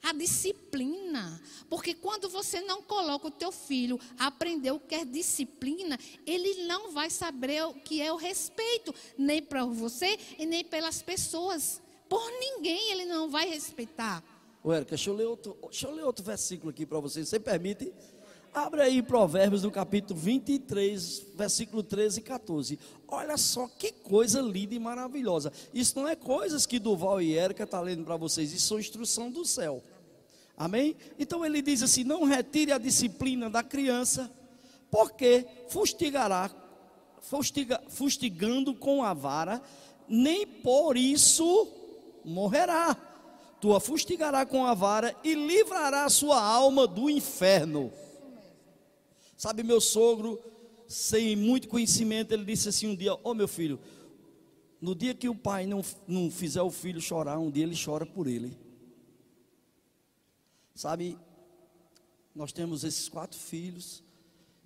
[0.02, 1.40] a disciplina.
[1.70, 6.66] Porque quando você não coloca o teu filho a aprender o que é disciplina, ele
[6.66, 11.80] não vai saber o que é o respeito, nem para você e nem pelas pessoas
[12.10, 14.20] por ninguém ele não vai respeitar.
[14.64, 17.28] Ô, Érica, deixa eu ler outro, deixa eu ler outro versículo aqui para vocês.
[17.28, 17.92] Você permite?
[18.52, 22.78] Abre aí Provérbios no capítulo 23, versículo 13 e 14.
[23.06, 25.52] Olha só que coisa linda e maravilhosa.
[25.72, 28.80] Isso não é coisas que Duval e Érica estão tá lendo para vocês, isso é
[28.80, 29.80] instrução do céu.
[30.56, 30.96] Amém?
[31.16, 34.28] Então ele diz assim: não retire a disciplina da criança,
[34.90, 36.50] porque fustigará,
[37.20, 39.62] fustiga, fustigando com a vara,
[40.08, 41.79] nem por isso
[42.24, 42.96] morrerá.
[43.60, 47.92] Tu a fustigará com a vara e livrará sua alma do inferno.
[49.36, 50.40] Sabe, meu sogro,
[50.88, 53.78] sem muito conhecimento, ele disse assim um dia: Ó oh, meu filho,
[54.80, 58.06] no dia que o pai não, não fizer o filho chorar, um dia ele chora
[58.06, 58.56] por ele.
[60.74, 61.18] Sabe,
[62.34, 64.02] nós temos esses quatro filhos,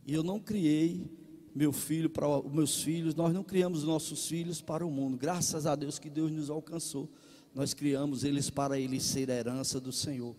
[0.07, 1.11] e eu não criei
[1.55, 5.17] meu filho para os meus filhos, nós não criamos nossos filhos para o mundo.
[5.17, 7.09] Graças a Deus que Deus nos alcançou
[7.55, 10.35] nós criamos eles para eles ser herança do Senhor.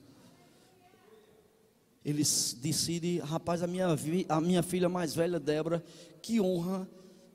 [2.04, 3.88] Eles decidem, rapaz, a minha,
[4.30, 5.84] a minha filha mais velha, Débora,
[6.22, 6.88] que honra,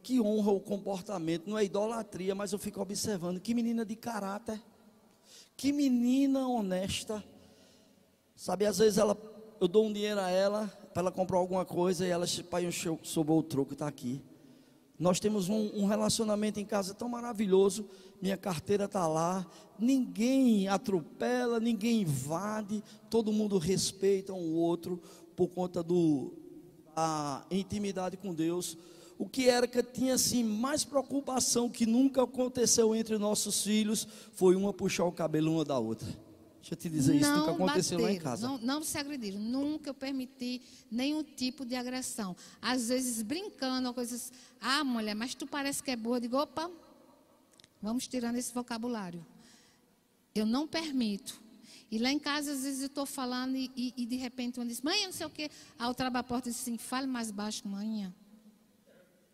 [0.03, 4.63] que honra o comportamento, não é idolatria, mas eu fico observando, que menina de caráter,
[5.57, 7.25] que menina honesta.
[8.37, 9.15] Sabe, às vezes ela
[9.61, 12.67] eu dou um dinheiro a ela para ela comprar alguma coisa e ela, pai,
[13.03, 14.23] sobrou o troco, está aqui.
[14.99, 17.87] Nós temos um, um, relacionamento em casa tão maravilhoso.
[18.21, 19.47] Minha carteira está lá.
[19.79, 22.83] Ninguém atropela, ninguém invade.
[23.09, 25.01] Todo mundo respeita um outro
[25.35, 26.35] por conta do
[26.95, 28.77] a intimidade com Deus.
[29.19, 34.57] O que era que tinha assim mais preocupação que nunca aconteceu entre nossos filhos foi
[34.57, 36.09] uma puxar o cabelo uma da outra.
[36.61, 38.47] Deixa eu te dizer isso, nunca aconteceu bateram, lá em casa.
[38.47, 42.37] Não, não se agrediram, nunca eu permiti nenhum tipo de agressão.
[42.61, 44.31] Às vezes brincando, coisas.
[44.61, 46.17] Ah, mulher, mas tu parece que é boa.
[46.17, 46.71] Eu digo, opa,
[47.81, 49.25] vamos tirando esse vocabulário.
[50.35, 51.41] Eu não permito.
[51.91, 54.67] E lá em casa, às vezes eu estou falando e, e, e, de repente uma
[54.67, 55.51] diz, mãe, não sei o quê.
[55.79, 58.13] A outra abre a porta e diz assim, fale mais baixo, mãe.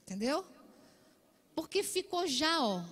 [0.03, 0.45] Entendeu?
[1.55, 2.83] Porque ficou já, ó,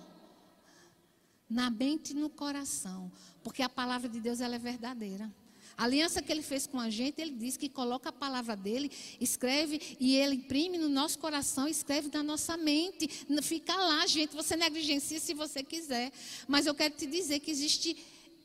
[1.49, 3.11] na mente e no coração.
[3.43, 5.31] Porque a palavra de Deus ela é verdadeira.
[5.77, 8.89] A aliança que ele fez com a gente, ele diz que coloca a palavra dele,
[9.19, 13.07] escreve e ele imprime no nosso coração, escreve na nossa mente.
[13.41, 14.35] Fica lá, gente.
[14.35, 16.11] Você negligencia se você quiser.
[16.47, 17.97] Mas eu quero te dizer que existe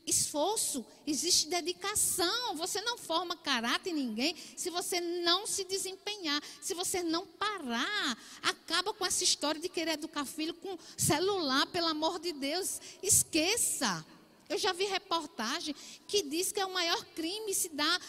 [0.06, 2.56] esforço, existe dedicação.
[2.56, 8.18] Você não forma caráter em ninguém se você não se desempenhar, se você não parar.
[8.42, 12.80] Acaba com essa história de querer educar filho com celular, pelo amor de Deus.
[13.02, 14.04] Esqueça.
[14.50, 15.74] Eu já vi reportagem
[16.08, 18.00] que diz que é o maior crime se dá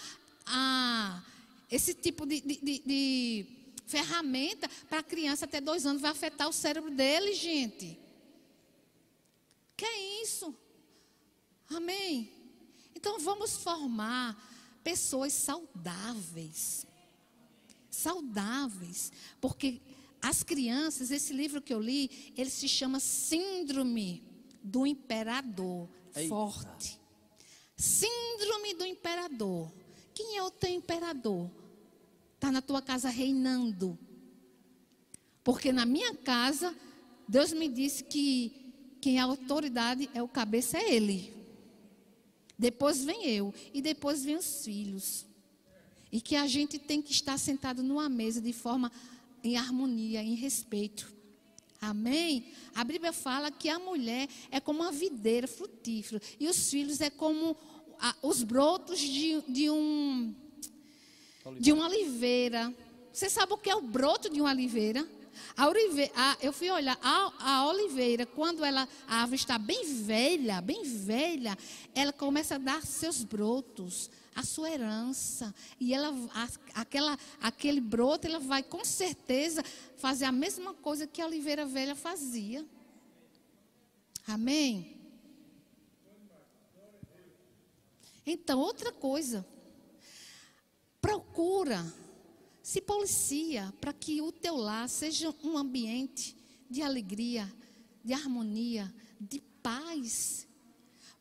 [0.48, 1.24] a
[1.70, 3.46] esse tipo de, de, de, de
[3.86, 7.98] ferramenta para a criança até dois anos, vai afetar o cérebro dele, gente.
[9.78, 10.54] Que é isso?
[11.70, 12.30] Amém?
[12.96, 14.36] Então vamos formar
[14.84, 16.88] pessoas saudáveis.
[17.90, 19.12] Saudáveis.
[19.40, 19.80] Porque
[20.22, 24.24] as crianças, esse livro que eu li, ele se chama Síndrome
[24.64, 25.88] do Imperador.
[26.16, 26.30] Eita.
[26.30, 27.00] forte.
[27.76, 29.72] Síndrome do imperador.
[30.14, 31.50] Quem é o teu imperador?
[32.36, 33.98] Está na tua casa reinando.
[35.44, 36.76] Porque na minha casa,
[37.28, 41.34] Deus me disse que quem é a autoridade é o cabeça, é Ele.
[42.58, 43.52] Depois vem eu.
[43.74, 45.26] E depois vem os filhos.
[46.12, 48.92] E que a gente tem que estar sentado numa mesa de forma
[49.44, 51.12] em harmonia, em respeito.
[51.82, 52.46] Amém?
[52.76, 57.10] A Bíblia fala que a mulher é como uma videira frutífera e os filhos é
[57.10, 57.58] como
[58.22, 60.36] os brotos de, de, um
[61.60, 62.72] de uma oliveira.
[63.12, 65.04] Você sabe o que é o broto de uma oliveira?
[65.58, 69.84] A oliveira, a, eu fui olhar, a, a, oliveira, quando ela, a árvore está bem
[70.04, 71.58] velha, bem velha,
[71.96, 75.54] ela começa a dar seus brotos, a sua herança.
[75.80, 76.14] E ela,
[76.74, 79.64] aquela, aquele broto, ela vai com certeza
[79.98, 82.66] fazer a mesma coisa que a oliveira velha fazia.
[84.28, 84.98] Amém?
[88.26, 89.46] Então, outra coisa.
[91.02, 91.84] Procura,
[92.62, 96.38] se policia para que o teu lar seja um ambiente
[96.70, 97.52] de alegria,
[98.04, 100.48] de harmonia, de paz.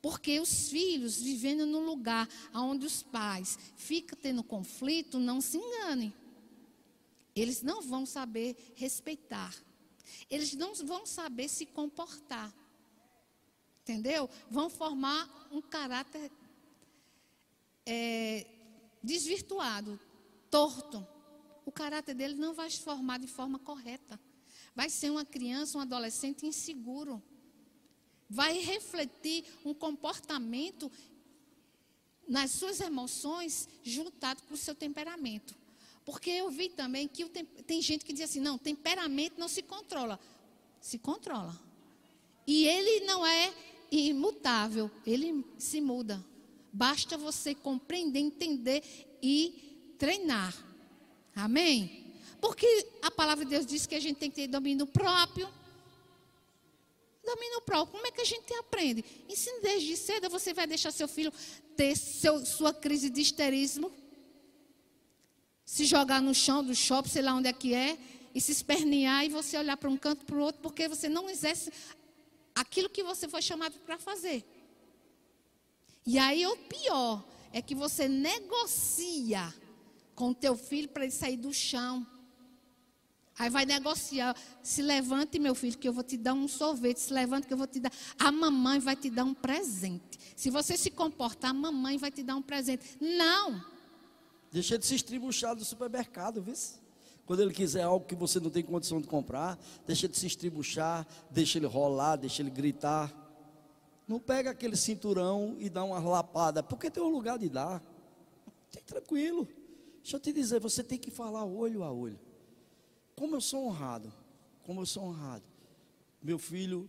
[0.03, 6.13] Porque os filhos vivendo num lugar onde os pais ficam tendo conflito, não se enganem.
[7.37, 9.55] Eles não vão saber respeitar.
[10.31, 12.53] Eles não vão saber se comportar.
[13.83, 14.29] Entendeu?
[14.51, 16.31] Vão formar um caráter
[17.85, 18.47] é,
[19.03, 20.01] desvirtuado,
[20.51, 21.07] torto.
[21.67, 24.19] O caráter dele não vai se formar de forma correta.
[24.75, 27.23] Vai ser uma criança, um adolescente inseguro
[28.31, 30.91] vai refletir um comportamento
[32.29, 35.59] nas suas emoções juntado com o seu temperamento.
[36.05, 39.63] Porque eu vi também que tem, tem gente que diz assim: não, temperamento não se
[39.63, 40.19] controla.
[40.81, 41.61] Se controla.
[42.47, 43.53] E ele não é
[43.91, 46.25] imutável, ele se muda.
[46.73, 48.83] Basta você compreender, entender
[49.21, 50.55] e treinar.
[51.35, 52.15] Amém?
[52.41, 55.49] Porque a palavra de Deus diz que a gente tem que ter domínio próprio
[57.35, 57.93] domínio próprio.
[57.93, 59.05] Como é que a gente aprende?
[59.29, 60.29] Ensine desde cedo.
[60.31, 61.33] Você vai deixar seu filho
[61.77, 63.91] ter seu, sua crise de histerismo,
[65.65, 67.97] se jogar no chão do shopping, sei lá onde é que é,
[68.35, 71.31] e se espernear e você olhar para um canto para o outro, porque você não
[71.31, 71.73] exerce
[72.55, 74.45] aquilo que você foi chamado para fazer.
[76.07, 79.55] E aí o pior é que você negocia
[80.15, 82.07] com o teu filho para ele sair do chão
[83.41, 84.37] Aí vai negociar.
[84.63, 86.99] Se levante, meu filho, que eu vou te dar um sorvete.
[86.99, 87.91] Se levante, que eu vou te dar.
[88.19, 90.19] A mamãe vai te dar um presente.
[90.37, 92.99] Se você se comportar, a mamãe vai te dar um presente.
[93.01, 93.65] Não.
[94.53, 96.53] Deixa de se estribuchar do supermercado, viu?
[97.25, 101.07] Quando ele quiser algo que você não tem condição de comprar, deixa de se estribuchar,
[101.31, 103.11] deixa ele rolar, deixa ele gritar.
[104.07, 107.83] Não pega aquele cinturão e dá uma lapada, porque tem um lugar de dar.
[108.69, 109.49] Fique tranquilo.
[110.03, 112.21] Deixa eu te dizer, você tem que falar olho a olho.
[113.21, 114.11] Como eu sou honrado,
[114.63, 115.45] como eu sou honrado.
[116.23, 116.89] Meu filho,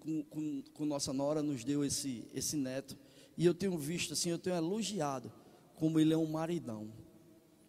[0.00, 2.98] com, com, com nossa nora, nos deu esse, esse neto.
[3.38, 5.32] E eu tenho visto assim, eu tenho elogiado
[5.76, 6.92] como ele é um maridão,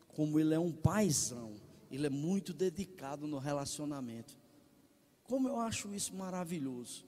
[0.07, 1.53] como ele é um paizão.
[1.91, 4.35] Ele é muito dedicado no relacionamento.
[5.21, 7.05] Como eu acho isso maravilhoso.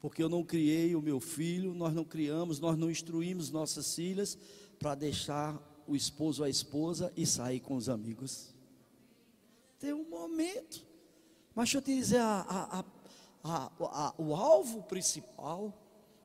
[0.00, 4.38] Porque eu não criei o meu filho, nós não criamos, nós não instruímos nossas filhas
[4.78, 8.53] para deixar o esposo a esposa e sair com os amigos.
[9.84, 10.82] Tem um momento.
[11.54, 12.82] Mas deixa eu te dizer, a-
[13.44, 15.78] a- a- o alvo principal,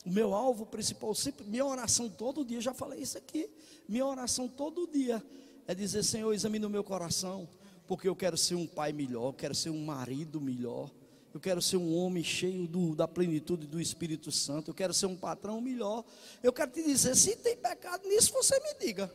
[0.05, 3.49] o meu alvo principal, sempre, minha oração todo dia, já falei isso aqui,
[3.85, 5.21] minha oração todo dia
[5.67, 7.49] é dizer, Senhor, examine o meu coração,
[7.85, 10.89] porque eu quero ser um pai melhor, eu quero ser um marido melhor,
[11.33, 15.07] eu quero ser um homem cheio do- da plenitude do Espírito Santo, eu quero ser
[15.07, 16.05] um patrão melhor.
[16.41, 19.13] Eu quero te dizer, se tem pecado nisso, você me diga.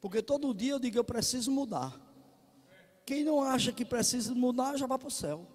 [0.00, 2.10] Porque todo dia eu digo, eu preciso mudar.
[3.04, 5.46] Quem não acha que precisa mudar, já vai para o céu.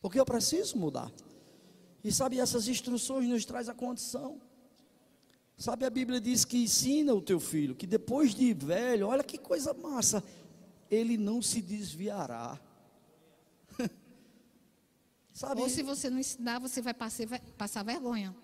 [0.00, 1.10] Porque eu preciso mudar.
[2.02, 4.40] E sabe, essas instruções nos traz a condição.
[5.56, 9.38] Sabe, a Bíblia diz que ensina o teu filho, que depois de velho, olha que
[9.38, 10.22] coisa massa,
[10.90, 12.60] ele não se desviará.
[15.32, 15.62] sabe?
[15.62, 18.34] Ou se você não ensinar, você vai passar, vai passar vergonha.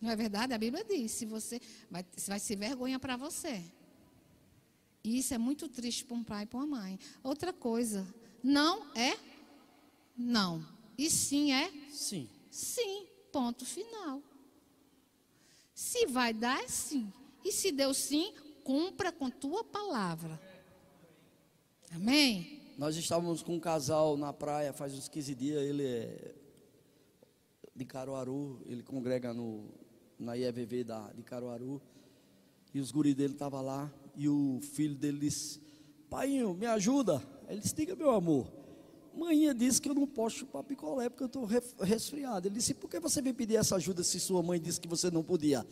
[0.00, 0.52] Não é verdade?
[0.52, 1.60] A Bíblia diz, se você
[1.90, 3.64] vai, vai ser vergonha para você.
[5.04, 6.98] E isso é muito triste para um pai e para uma mãe.
[7.22, 8.06] Outra coisa,
[8.42, 9.16] não é
[10.16, 10.66] não.
[10.96, 12.28] E sim é Sim.
[12.50, 13.06] sim.
[13.30, 14.22] Ponto final.
[15.74, 17.12] Se vai dar, é sim.
[17.44, 18.32] E se deu sim,
[18.62, 20.40] cumpra com tua palavra.
[21.92, 22.60] Amém?
[22.78, 26.34] Nós estávamos com um casal na praia faz uns 15 dias, ele é
[27.74, 29.68] de Caruaru, ele congrega no,
[30.18, 31.80] na IEVV da, de Caruaru,
[32.72, 35.60] e os guris dele estavam lá, e o filho dele disse,
[36.08, 37.22] paiinho, me ajuda.
[37.48, 38.50] Ele disse, diga meu amor,
[39.16, 41.48] manhã disse que eu não posso chupar picolé porque eu estou
[41.80, 42.48] resfriado.
[42.48, 45.10] Ele disse, por que você veio pedir essa ajuda se sua mãe disse que você
[45.10, 45.66] não podia?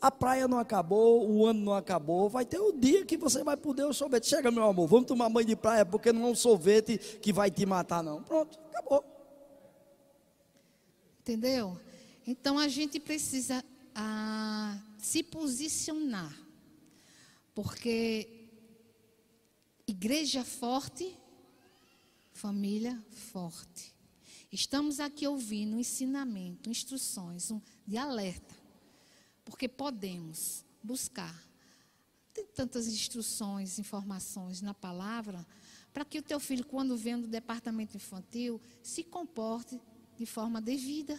[0.00, 3.56] A praia não acabou, o ano não acabou, vai ter o dia que você vai
[3.56, 4.26] poder o sorvete.
[4.26, 7.50] Chega, meu amor, vamos tomar banho de praia, porque não é um sorvete que vai
[7.50, 8.22] te matar, não.
[8.22, 9.04] Pronto, acabou.
[11.20, 11.78] Entendeu?
[12.26, 16.45] Então a gente precisa ah, se posicionar.
[17.56, 18.50] Porque
[19.86, 21.18] igreja forte,
[22.30, 23.02] família
[23.32, 23.94] forte.
[24.52, 28.54] Estamos aqui ouvindo ensinamento, instruções, um, de alerta.
[29.42, 31.34] Porque podemos buscar.
[32.34, 35.46] Tem tantas instruções, informações na palavra,
[35.94, 39.80] para que o teu filho, quando vem do departamento infantil, se comporte
[40.18, 41.18] de forma devida.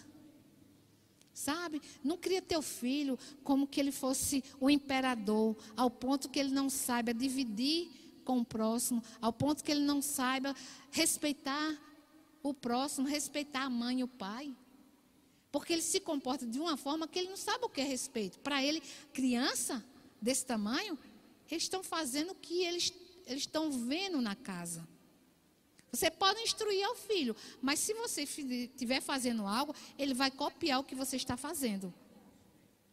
[1.37, 1.79] Sabe?
[2.03, 6.67] Não cria teu filho como que ele fosse o imperador, ao ponto que ele não
[6.67, 7.91] saiba dividir
[8.25, 10.55] com o próximo, ao ponto que ele não saiba
[10.89, 11.79] respeitar
[12.41, 14.51] o próximo, respeitar a mãe e o pai.
[15.51, 18.39] Porque ele se comporta de uma forma que ele não sabe o que é respeito.
[18.39, 18.81] Para ele,
[19.13, 19.85] criança
[20.19, 20.97] desse tamanho,
[21.51, 22.91] eles estão fazendo o que eles,
[23.27, 24.87] eles estão vendo na casa.
[25.91, 30.83] Você pode instruir ao filho, mas se você estiver fazendo algo, ele vai copiar o
[30.83, 31.93] que você está fazendo.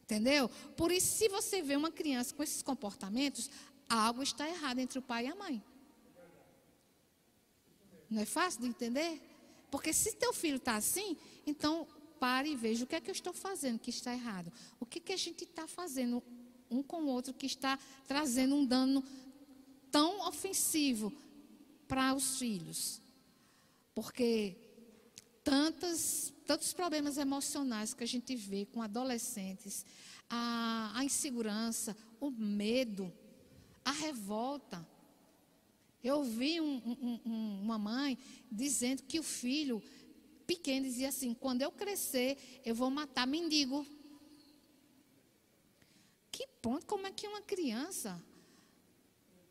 [0.03, 0.49] Entendeu?
[0.77, 3.51] Por isso, se você vê uma criança com esses comportamentos,
[3.89, 5.63] algo está errado entre o pai e a mãe.
[8.09, 9.21] Não é fácil de entender?
[9.71, 11.17] Porque se teu filho está assim,
[11.47, 11.87] então
[12.21, 14.53] pare e veja o que é que eu estou fazendo que está errado.
[14.79, 16.23] O que, que a gente está fazendo
[16.71, 19.03] um com o outro que está trazendo um dano
[19.91, 21.13] tão ofensivo
[21.89, 23.01] para os filhos.
[23.95, 24.57] Porque
[25.45, 29.85] tantas, tantos problemas emocionais que a gente vê com adolescentes,
[30.29, 33.13] a, a insegurança, o medo,
[33.85, 34.87] a revolta.
[36.03, 38.19] Eu vi um, um, um, uma mãe
[38.51, 39.83] dizendo que o filho
[40.47, 43.87] pequeno dizia assim: quando eu crescer, eu vou matar mendigo.
[46.31, 46.85] Que ponto?
[46.87, 48.21] Como é que uma criança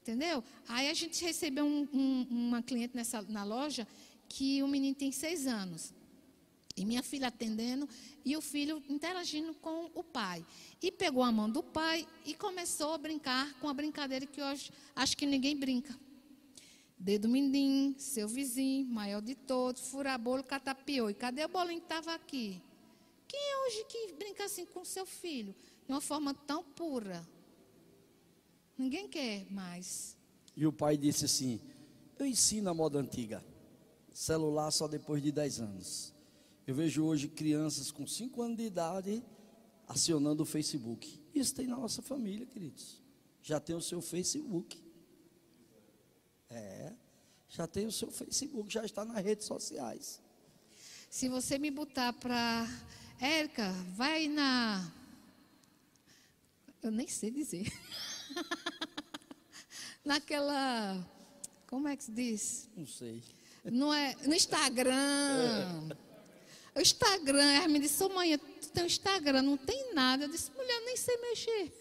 [0.04, 0.44] Entendeu?
[0.68, 3.88] Aí a gente recebeu um, um, uma cliente nessa, na loja
[4.28, 5.94] que o menino tem seis anos.
[6.76, 7.88] E minha filha atendendo
[8.26, 10.46] e o filho interagindo com o pai.
[10.82, 14.72] E pegou a mão do pai e começou a brincar com a brincadeira que hoje
[14.94, 15.98] acho que ninguém brinca.
[17.00, 21.10] Dedo mindinho, seu vizinho, maior de todos, furar bolo, catapiou.
[21.10, 22.62] E cadê o bolinho que estava aqui?
[23.26, 25.56] Quem é hoje que brinca assim com seu filho?
[25.86, 27.26] De uma forma tão pura.
[28.84, 30.18] Ninguém quer mais.
[30.58, 31.62] E o pai disse assim:
[32.20, 33.42] Eu ensino a moda antiga.
[34.12, 36.14] Celular só depois de 10 anos.
[36.68, 39.24] Eu vejo hoje crianças com 5 anos de idade
[39.88, 41.18] acionando o Facebook.
[41.34, 43.02] Isso tem na nossa família, queridos.
[43.42, 44.78] Já tem o seu Facebook.
[46.50, 46.94] É,
[47.48, 50.22] já tem o seu Facebook, já está nas redes sociais.
[51.10, 52.68] Se você me botar para.
[53.18, 54.92] Érica, vai na.
[56.82, 57.72] Eu nem sei dizer.
[60.04, 61.06] Naquela.
[61.68, 62.70] Como é que se diz?
[62.76, 63.24] Não sei.
[63.64, 65.96] Não é, no Instagram.
[66.76, 70.26] O Instagram, ela me disse, ô mãe, tu tem um Instagram, não tem nada.
[70.26, 71.72] Eu disse, mulher, eu nem sei mexer.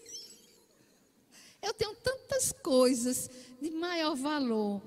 [1.61, 3.29] Eu tenho tantas coisas
[3.61, 4.81] de maior valor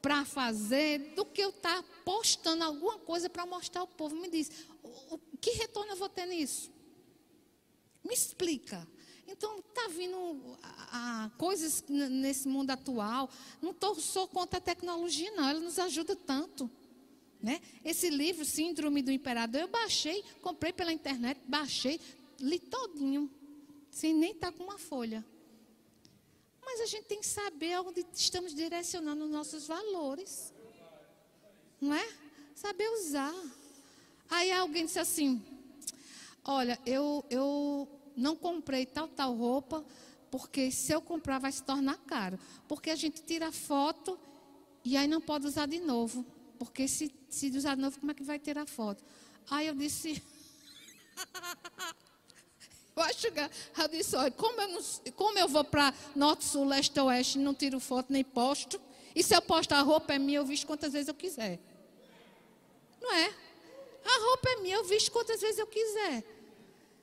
[0.00, 4.16] para fazer do que eu estar tá postando alguma coisa para mostrar ao povo.
[4.16, 4.50] Me diz,
[4.82, 6.70] o, o, que retorno eu vou ter nisso?
[8.04, 8.86] Me explica.
[9.30, 10.16] Então, está vindo
[10.62, 13.28] a, a, coisas nesse mundo atual.
[13.60, 15.46] Não tô, sou contra a tecnologia, não.
[15.46, 16.68] Ela nos ajuda tanto.
[17.40, 17.60] Né?
[17.84, 22.00] Esse livro, Síndrome do Imperador, eu baixei, comprei pela internet, baixei,
[22.40, 23.30] li todinho,
[23.90, 25.24] sem nem estar tá com uma folha.
[26.64, 30.52] Mas a gente tem que saber onde estamos direcionando os nossos valores.
[31.78, 32.08] Não é?
[32.54, 33.34] Saber usar.
[34.28, 35.42] Aí alguém disse assim:
[36.44, 39.84] Olha, eu, eu não comprei tal, tal roupa,
[40.30, 42.38] porque se eu comprar vai se tornar caro.
[42.66, 44.18] Porque a gente tira foto
[44.84, 46.24] e aí não pode usar de novo.
[46.58, 49.02] Porque se, se usar de novo, como é que vai ter a foto?
[49.48, 50.22] Aí eu disse.
[52.96, 53.40] eu acho que
[53.80, 54.82] eu disse, olha, como eu, não,
[55.14, 58.80] como eu vou para norte, sul, leste, oeste, não tiro foto nem posto.
[59.14, 61.58] E se eu postar a roupa é minha, eu visto quantas vezes eu quiser.
[63.00, 63.34] Não é?
[64.04, 66.37] A roupa é minha, eu visto quantas vezes eu quiser.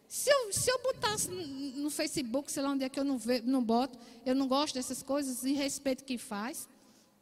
[0.07, 3.41] Se eu, se eu botasse no Facebook, sei lá onde é que eu não, ve,
[3.41, 6.69] não boto, eu não gosto dessas coisas, e respeito quem faz.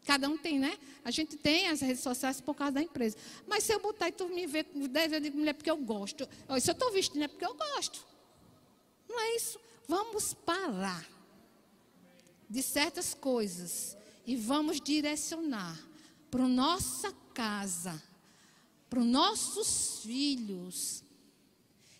[0.05, 0.77] Cada um tem, né?
[1.03, 3.15] A gente tem as redes sociais por causa da empresa.
[3.47, 5.77] Mas se eu botar e tu me ver com 10, eu digo, mulher, porque eu
[5.77, 6.27] gosto.
[6.59, 8.05] Se eu estou vestindo, é porque eu gosto.
[9.07, 9.59] Não é isso.
[9.87, 11.07] Vamos parar
[12.49, 15.79] de certas coisas e vamos direcionar
[16.29, 18.01] para nossa casa,
[18.89, 21.03] para os nossos filhos,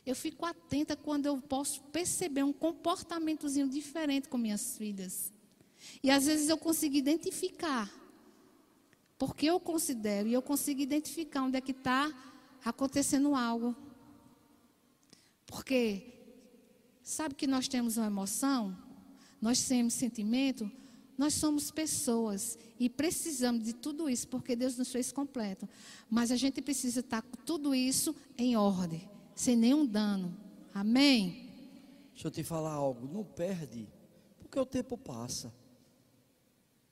[0.05, 5.31] eu fico atenta quando eu posso perceber um comportamentozinho diferente com minhas filhas.
[6.01, 7.91] E às vezes eu consigo identificar.
[9.17, 12.11] Porque eu considero e eu consigo identificar onde é que está
[12.65, 13.75] acontecendo algo.
[15.45, 16.03] Porque
[17.01, 18.77] sabe que nós temos uma emoção,
[19.41, 20.69] nós temos sentimento,
[21.17, 25.69] nós somos pessoas e precisamos de tudo isso, porque Deus nos fez completo.
[26.09, 30.35] Mas a gente precisa estar com tudo isso em ordem sem nenhum dano.
[30.73, 31.49] Amém?
[32.13, 33.07] Deixa eu te falar algo.
[33.07, 33.87] Não perde,
[34.39, 35.53] porque o tempo passa.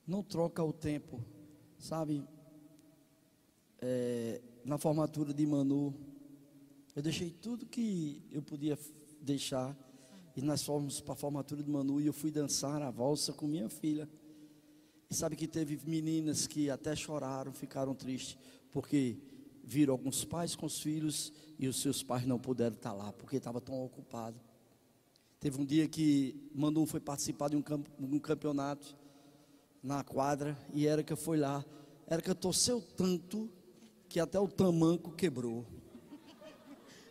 [0.06, 1.24] Não troca o tempo,
[1.78, 2.24] sabe?
[3.80, 5.94] É, na formatura de Manu,
[6.94, 8.78] eu deixei tudo que eu podia
[9.20, 9.76] deixar.
[10.34, 13.46] E nós fomos para a formatura de Manu e eu fui dançar a valsa com
[13.46, 14.08] minha filha.
[15.10, 18.38] E sabe que teve meninas que até choraram, ficaram tristes,
[18.70, 19.18] porque
[19.64, 23.36] viram alguns pais com os filhos e os seus pais não puderam estar lá porque
[23.36, 24.40] estava tão ocupado.
[25.38, 27.64] Teve um dia que Manu foi participar de um,
[27.98, 28.96] um campeonato
[29.82, 31.64] na quadra e Érica foi lá.
[32.06, 33.50] Érica torceu tanto
[34.08, 35.66] que até o tamanco quebrou.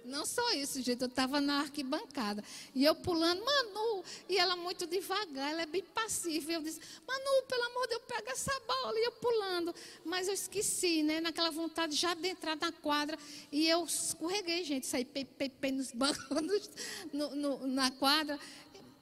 [0.05, 2.43] Não só isso, gente, eu estava na arquibancada.
[2.73, 6.53] E eu pulando, Manu, e ela muito devagar, ela é bem passiva.
[6.53, 8.99] Eu disse, Manu, pelo amor de Deus, pega essa bola.
[8.99, 9.75] E eu pulando.
[10.03, 11.21] Mas eu esqueci, né?
[11.21, 13.17] Naquela vontade já de entrar na quadra.
[13.51, 16.69] E eu escorreguei, gente, saí pe, pe, pe nos bancos,
[17.13, 18.39] no, no, na quadra.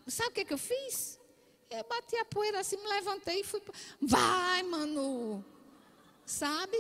[0.07, 1.19] Sabe o que, que eu fiz?
[1.69, 3.61] Eu bati a poeira assim, me levantei e fui.
[4.01, 5.45] Vai, Manu!
[6.25, 6.77] Sabe?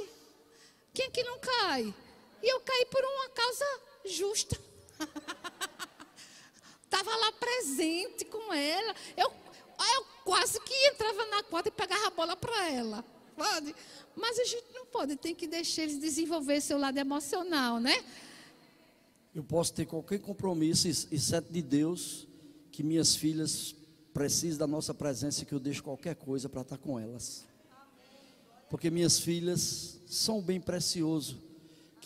[0.93, 1.93] Quem que não cai?
[2.41, 3.65] E eu caí por uma causa
[4.09, 4.59] justa.
[6.83, 8.95] Estava lá presente com ela.
[9.15, 9.31] Eu,
[9.95, 13.05] eu quase que entrava na quadra e pegava a bola para ela.
[13.35, 13.75] Pode?
[14.15, 18.03] Mas a gente não pode, tem que deixar eles desenvolver seu lado emocional, né?
[19.33, 22.27] Eu posso ter qualquer compromisso, exceto de Deus,
[22.71, 23.75] que minhas filhas
[24.13, 27.45] precisam da nossa presença e que eu deixo qualquer coisa para estar com elas.
[28.69, 31.48] Porque minhas filhas são bem precioso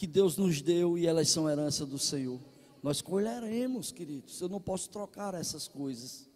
[0.03, 2.37] que Deus nos deu e elas são herança do Senhor.
[2.81, 4.41] Nós colheremos, queridos.
[4.41, 6.29] Eu não posso trocar essas coisas.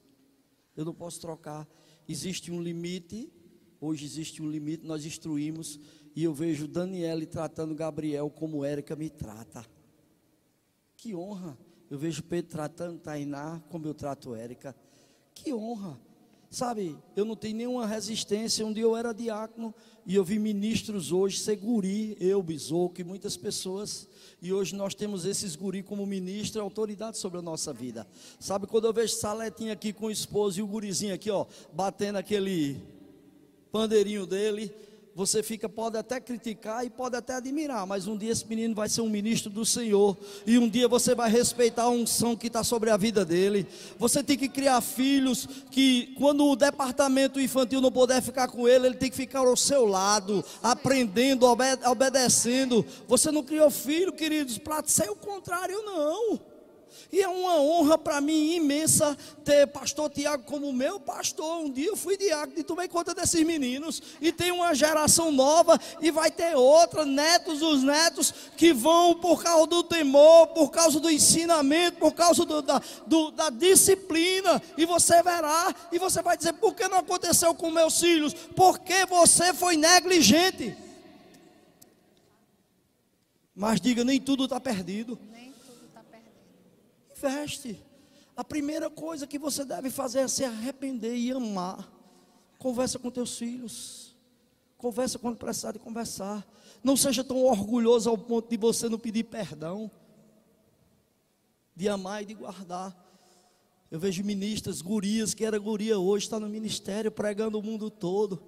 [0.73, 1.67] Eu não posso trocar.
[2.07, 3.29] Existe um limite.
[3.81, 4.85] Hoje existe um limite.
[4.85, 5.81] Nós instruímos.
[6.15, 9.65] E eu vejo Daniele tratando Gabriel como Érica me trata.
[10.95, 11.57] Que honra.
[11.89, 14.73] Eu vejo Pedro tratando Tainá como eu trato Érica.
[15.35, 15.99] Que honra.
[16.49, 18.65] Sabe, eu não tenho nenhuma resistência.
[18.65, 19.73] Um dia eu era diácono
[20.05, 24.07] e eu vi ministros hoje ser guri, eu, Bisoco e muitas pessoas.
[24.41, 28.07] E hoje nós temos esses guri como ministro autoridade sobre a nossa vida.
[28.39, 32.17] Sabe, quando eu vejo Saletinha aqui com o esposo e o gurizinho aqui, ó, batendo
[32.17, 32.81] aquele
[33.69, 34.73] pandeirinho dele,
[35.17, 38.87] você fica, pode até criticar e pode até admirar, mas um dia esse menino vai
[38.87, 40.15] ser um ministro do Senhor,
[40.45, 43.65] e um dia você vai respeitar a unção que está sobre a vida dele.
[43.97, 48.85] Você tem que criar filhos que, quando o departamento infantil não puder ficar com ele,
[48.85, 52.85] ele tem que ficar ao seu lado, aprendendo, obede obedecendo.
[53.07, 56.56] Você não criou filho, queridos, para ser o contrário, não.
[57.11, 61.59] E é uma honra para mim imensa ter pastor Tiago como meu pastor.
[61.59, 64.01] Um dia eu fui diácono e tomei conta desses meninos.
[64.19, 69.41] E tem uma geração nova e vai ter outra, netos dos netos, que vão por
[69.41, 74.61] causa do temor, por causa do ensinamento, por causa do, da, do, da disciplina.
[74.77, 78.33] E você verá, e você vai dizer: por que não aconteceu com meus filhos?
[78.33, 80.75] Porque você foi negligente.
[83.55, 85.17] Mas diga, nem tudo está perdido.
[87.17, 87.83] Investe.
[88.35, 91.91] A primeira coisa que você deve fazer é se arrepender e amar.
[92.59, 94.15] Conversa com teus filhos.
[94.77, 96.47] Conversa quando precisar de conversar.
[96.83, 99.89] Não seja tão orgulhoso ao ponto de você não pedir perdão.
[101.75, 102.95] De amar e de guardar.
[103.89, 108.43] Eu vejo ministras, gurias, que era guria hoje, está no ministério pregando o mundo todo.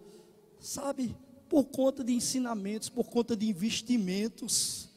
[0.59, 1.15] Sabe?
[1.47, 4.89] Por conta de ensinamentos, por conta de investimentos.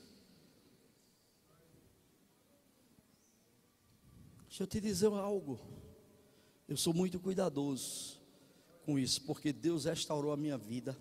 [4.53, 5.59] Deixa eu te dizer algo.
[6.69, 8.21] Eu sou muito cuidadoso
[8.85, 10.95] com isso, porque Deus restaurou a minha vida.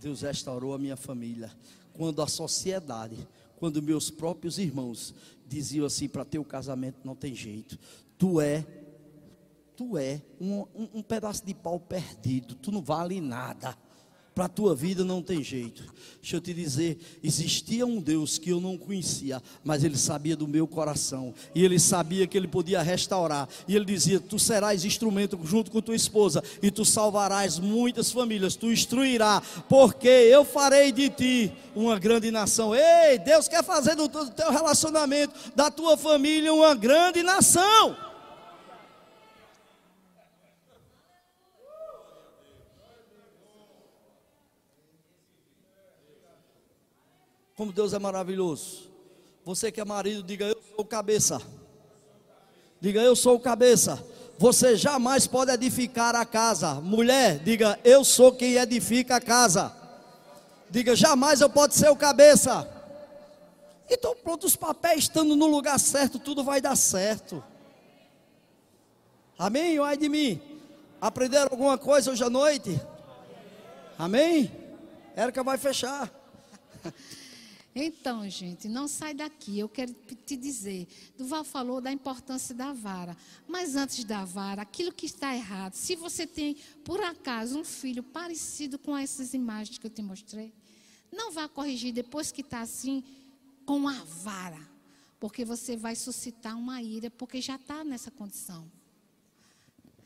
[0.00, 1.48] Deus restaurou a minha família.
[1.92, 3.16] Quando a sociedade,
[3.56, 5.14] quando meus próprios irmãos
[5.46, 7.78] diziam assim: para ter o casamento não tem jeito,
[8.18, 8.66] tu é,
[9.76, 13.78] tu é um, um, um pedaço de pau perdido, tu não vale nada
[14.36, 15.82] para a tua vida não tem jeito.
[16.20, 20.46] Deixa eu te dizer, existia um Deus que eu não conhecia, mas ele sabia do
[20.46, 25.40] meu coração, e ele sabia que ele podia restaurar, e ele dizia: Tu serás instrumento
[25.42, 31.08] junto com tua esposa, e tu salvarás muitas famílias, tu instruirás, porque eu farei de
[31.08, 32.74] ti uma grande nação.
[32.74, 37.96] Ei, Deus quer fazer do teu relacionamento, da tua família, uma grande nação.
[47.56, 48.90] Como Deus é maravilhoso.
[49.44, 51.40] Você que é marido, diga eu sou cabeça.
[52.80, 54.04] Diga eu sou cabeça.
[54.38, 56.74] Você jamais pode edificar a casa.
[56.74, 59.74] Mulher, diga eu sou quem edifica a casa.
[60.68, 62.68] Diga jamais eu posso ser o cabeça.
[63.88, 67.42] Então pronto, os papéis estando no lugar certo, tudo vai dar certo.
[69.38, 69.78] Amém?
[69.78, 70.42] Ai de mim.
[71.00, 72.78] Aprenderam alguma coisa hoje à noite?
[73.98, 74.52] Amém?
[75.14, 76.10] Érica vai fechar.
[77.78, 79.58] Então, gente, não sai daqui.
[79.58, 80.88] Eu quero te dizer.
[81.18, 83.14] Duval falou da importância da vara.
[83.46, 85.74] Mas antes da vara, aquilo que está errado.
[85.74, 90.54] Se você tem, por acaso, um filho parecido com essas imagens que eu te mostrei,
[91.12, 93.04] não vá corrigir depois que está assim,
[93.66, 94.70] com a vara.
[95.20, 98.72] Porque você vai suscitar uma ira, porque já está nessa condição.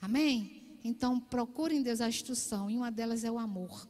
[0.02, 0.60] Amém?
[0.82, 2.68] Então, procure em Deus a instrução.
[2.68, 3.88] E uma delas é o amor.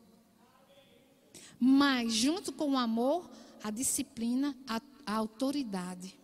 [1.59, 3.31] Mas, junto com o amor
[3.63, 6.19] a disciplina, a, a autoridade.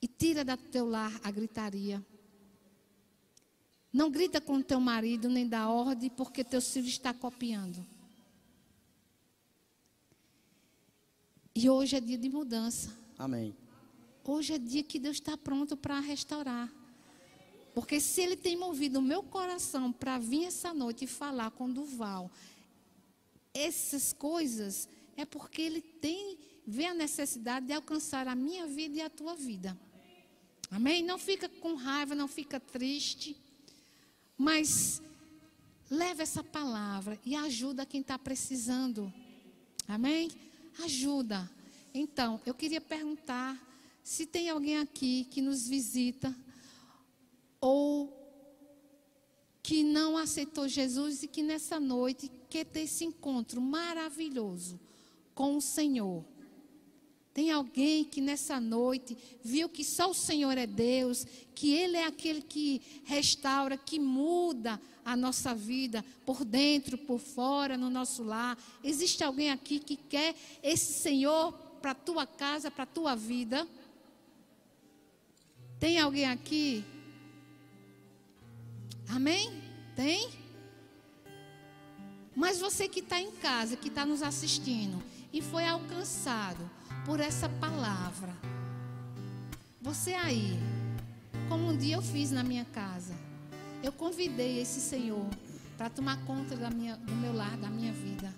[0.00, 2.04] E tira do teu lar a gritaria.
[3.92, 7.86] Não grita com teu marido nem dá ordem porque teu filho está copiando.
[11.54, 12.90] E hoje é dia de mudança.
[13.16, 13.56] Amém.
[14.24, 16.72] Hoje é dia que Deus está pronto para restaurar.
[17.72, 21.70] Porque se Ele tem movido o meu coração para vir essa noite e falar com
[21.70, 22.30] Duval,
[23.52, 29.00] essas coisas é porque Ele tem, vê a necessidade de alcançar a minha vida e
[29.00, 29.78] a tua vida.
[30.70, 31.02] Amém?
[31.02, 33.36] Não fica com raiva, não fica triste,
[34.36, 35.02] mas
[35.90, 39.12] leva essa palavra e ajuda quem está precisando.
[39.86, 40.30] Amém?
[40.82, 41.48] Ajuda.
[41.92, 43.60] Então, eu queria perguntar
[44.02, 46.34] se tem alguém aqui que nos visita
[47.60, 48.20] ou
[49.62, 54.78] que não aceitou Jesus e que nessa noite quer ter esse encontro maravilhoso
[55.34, 56.24] com o Senhor.
[57.34, 62.06] Tem alguém que nessa noite viu que só o Senhor é Deus, que Ele é
[62.06, 68.56] aquele que restaura, que muda a nossa vida por dentro, por fora, no nosso lar.
[68.84, 73.66] Existe alguém aqui que quer esse Senhor para a tua casa, para a tua vida?
[75.80, 76.84] Tem alguém aqui?
[79.08, 79.50] Amém?
[79.96, 80.30] Tem?
[82.36, 85.02] Mas você que está em casa, que está nos assistindo
[85.34, 86.70] e foi alcançado
[87.04, 88.32] por essa palavra,
[89.82, 90.56] você aí,
[91.48, 93.12] como um dia eu fiz na minha casa,
[93.82, 95.26] eu convidei esse Senhor
[95.76, 98.32] para tomar conta minha, do meu lar, da minha vida.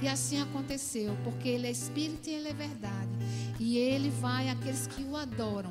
[0.00, 3.10] E assim aconteceu, porque Ele é Espírito e Ele é verdade.
[3.58, 5.70] E Ele vai àqueles que o adoram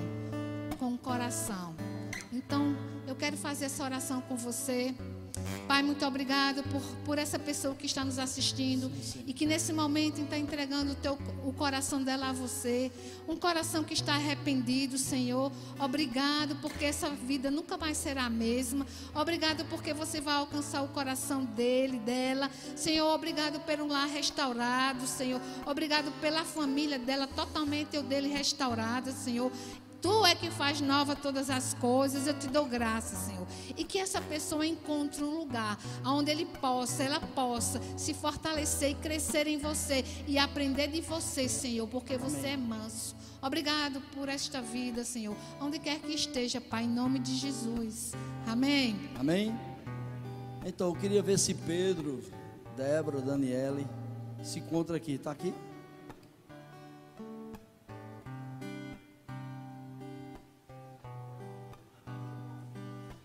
[0.78, 1.76] com o coração.
[2.32, 4.94] Então, eu quero fazer essa oração com você.
[5.68, 8.92] Pai, muito obrigado por, por essa pessoa que está nos assistindo
[9.26, 12.92] e que nesse momento está entregando o, teu, o coração dela a você.
[13.28, 15.52] Um coração que está arrependido, Senhor.
[15.80, 18.86] Obrigado porque essa vida nunca mais será a mesma.
[19.14, 22.50] Obrigado porque você vai alcançar o coração dele, dela.
[22.76, 25.40] Senhor, obrigado pelo lar restaurado, Senhor.
[25.66, 29.52] Obrigado pela família dela totalmente eu dele restaurada, Senhor.
[30.02, 32.28] Tu é que faz nova todas as coisas.
[32.28, 33.46] Eu te dou graça, Senhor.
[33.78, 38.96] E que essa pessoa encontre um lugar onde ele possa, ela possa se fortalecer e
[38.96, 43.16] crescer em você e aprender de você, Senhor, porque você é manso.
[43.42, 45.36] Obrigado por esta vida, Senhor.
[45.62, 48.14] Onde quer que esteja, Pai, em nome de Jesus.
[48.46, 48.98] Amém.
[49.18, 49.58] Amém?
[50.66, 52.22] Então, eu queria ver se Pedro,
[52.76, 53.88] Débora, Daniele
[54.44, 55.14] se encontra aqui.
[55.14, 55.54] Está aqui?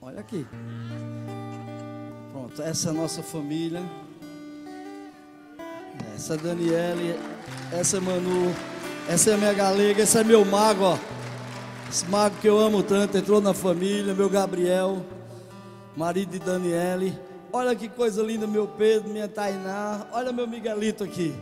[0.06, 0.46] Olha aqui.
[2.30, 3.82] Pronto, essa é a nossa família.
[6.14, 7.18] Essa é a Daniele,
[7.72, 8.54] essa é Manu,
[9.08, 10.98] essa é a minha galega, esse é meu mago, ó.
[11.88, 15.02] Esse mago que eu amo tanto, entrou na família, meu Gabriel,
[15.96, 17.18] marido de Daniele.
[17.50, 20.06] Olha que coisa linda, meu Pedro, minha Tainá.
[20.12, 21.34] Olha meu Miguelito aqui.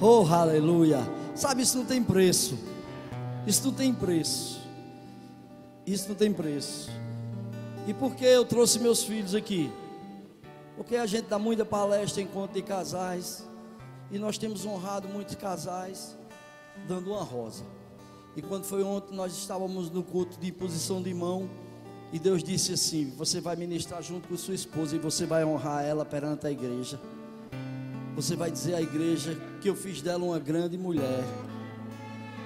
[0.00, 0.98] Oh, aleluia.
[1.36, 2.58] Sabe, isso não tem preço.
[3.46, 4.60] Isso não tem preço.
[5.86, 6.90] Isso não tem preço.
[7.86, 9.70] E por que eu trouxe meus filhos aqui?
[10.76, 13.48] Porque a gente dá muita palestra em de casais.
[14.10, 16.16] E nós temos honrado muitos casais
[16.86, 17.64] dando uma rosa.
[18.36, 21.48] E quando foi ontem, nós estávamos no culto de imposição de mão.
[22.12, 25.84] E Deus disse assim: Você vai ministrar junto com sua esposa e você vai honrar
[25.84, 27.00] ela perante a igreja.
[28.14, 31.24] Você vai dizer à igreja que eu fiz dela uma grande mulher.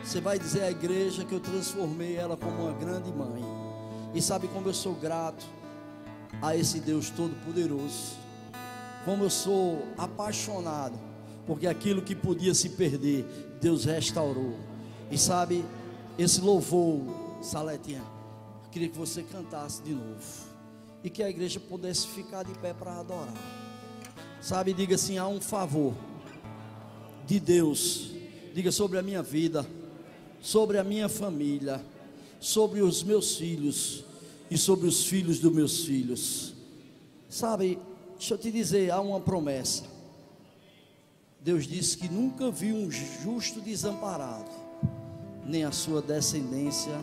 [0.03, 3.56] Você vai dizer à igreja que eu transformei ela como uma grande mãe.
[4.17, 5.45] E sabe como eu sou grato
[6.41, 8.17] a esse Deus Todo-Poderoso.
[9.05, 10.99] Como eu sou apaixonado,
[11.47, 13.27] porque aquilo que podia se perder,
[13.61, 14.57] Deus restaurou.
[15.11, 15.63] E sabe,
[16.19, 17.03] esse louvor,
[17.43, 18.03] Saletinha,
[18.65, 20.47] eu queria que você cantasse de novo.
[21.05, 23.35] E que a igreja pudesse ficar de pé para adorar.
[24.41, 25.93] Sabe, diga assim: há um favor
[27.27, 28.13] de Deus.
[28.55, 29.67] Diga sobre a minha vida,
[30.41, 31.85] sobre a minha família,
[32.41, 34.06] sobre os meus filhos
[34.51, 36.55] e sobre os filhos dos meus filhos.
[37.29, 37.79] Sabe,
[38.17, 39.85] deixa eu te dizer, há uma promessa.
[41.41, 44.51] Deus disse que nunca viu um justo desamparado,
[45.45, 46.99] nem a sua descendência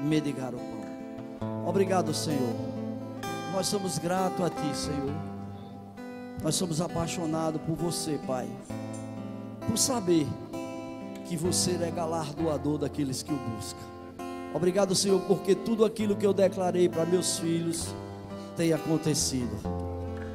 [0.00, 1.66] mendigar o pão.
[1.66, 2.54] Obrigado, Senhor.
[3.52, 5.14] Nós somos gratos a Ti, Senhor.
[6.42, 8.48] Nós somos apaixonados por você, Pai.
[9.66, 10.26] Por saber
[11.26, 13.95] que você é galardoador daqueles que o buscam.
[14.56, 17.88] Obrigado, Senhor, porque tudo aquilo que eu declarei para meus filhos
[18.56, 19.54] tem acontecido.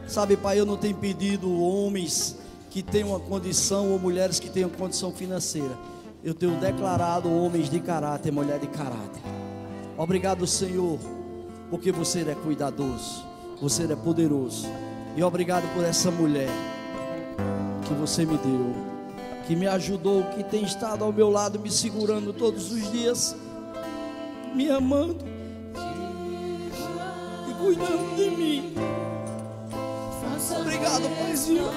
[0.08, 2.38] Sabe, Pai, eu não tenho pedido homens
[2.70, 5.76] que tenham uma condição ou mulheres que tenham condição financeira.
[6.24, 9.24] Eu tenho declarado homens de caráter, mulher de caráter.
[9.98, 11.00] Obrigado, Senhor,
[11.72, 13.26] porque você é cuidadoso,
[13.60, 14.68] você é poderoso.
[15.18, 16.50] E obrigado por essa mulher
[17.88, 18.76] que você me deu,
[19.48, 23.36] que me ajudou, que tem estado ao meu lado, me segurando todos os dias,
[24.54, 25.26] me amando
[27.50, 28.74] e cuidando de mim.
[30.60, 31.70] Obrigado, Paizinho.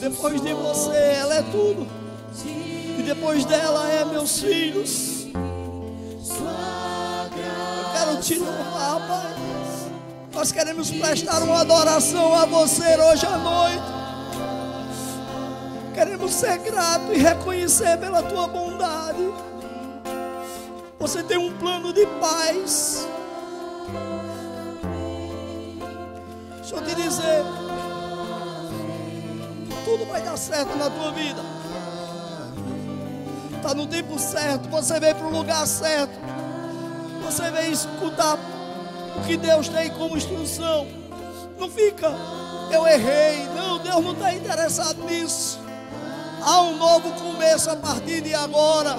[0.00, 1.86] Depois de você, ela é tudo.
[2.98, 5.26] E depois dela é meus filhos.
[5.26, 5.42] Eu
[7.92, 9.34] quero te louvar, Pai.
[10.34, 14.01] Nós queremos prestar uma adoração a você hoje à noite.
[16.02, 19.32] Queremos ser grato e reconhecer pela tua bondade.
[20.98, 23.06] Você tem um plano de paz.
[26.56, 27.44] Deixa eu te dizer,
[29.84, 31.40] tudo vai dar certo na tua vida.
[33.54, 36.18] Está no tempo certo, você veio para o lugar certo.
[37.24, 38.36] Você veio escutar
[39.18, 40.84] o que Deus tem como instrução.
[41.56, 42.12] Não fica,
[42.72, 43.46] eu errei.
[43.54, 45.61] Não, Deus não está interessado nisso.
[46.44, 48.98] Há um novo começo a partir de agora.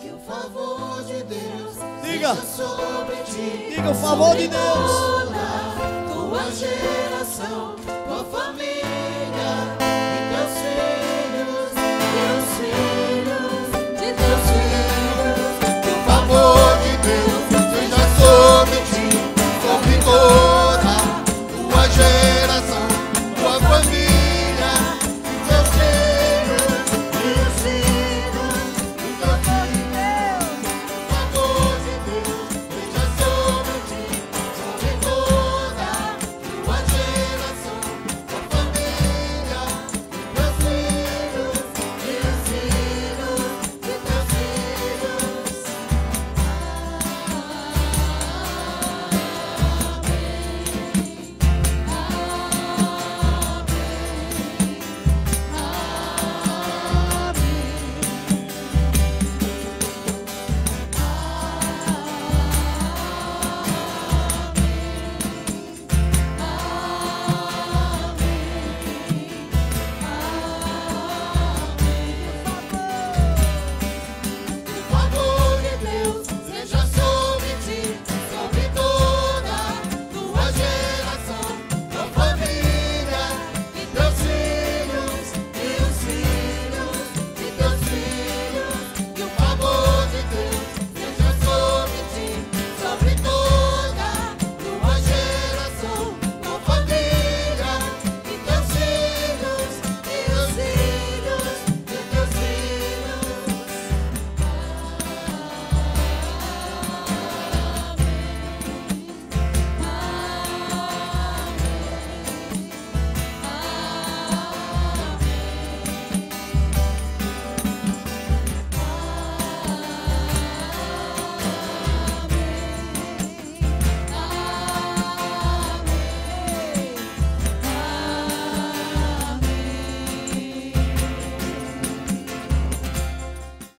[0.00, 3.74] Que o favor de Deus diga sobre ti.
[3.74, 4.60] Diga o favor de Deus.
[4.62, 7.74] Toda tua geração,
[8.06, 9.79] tua família.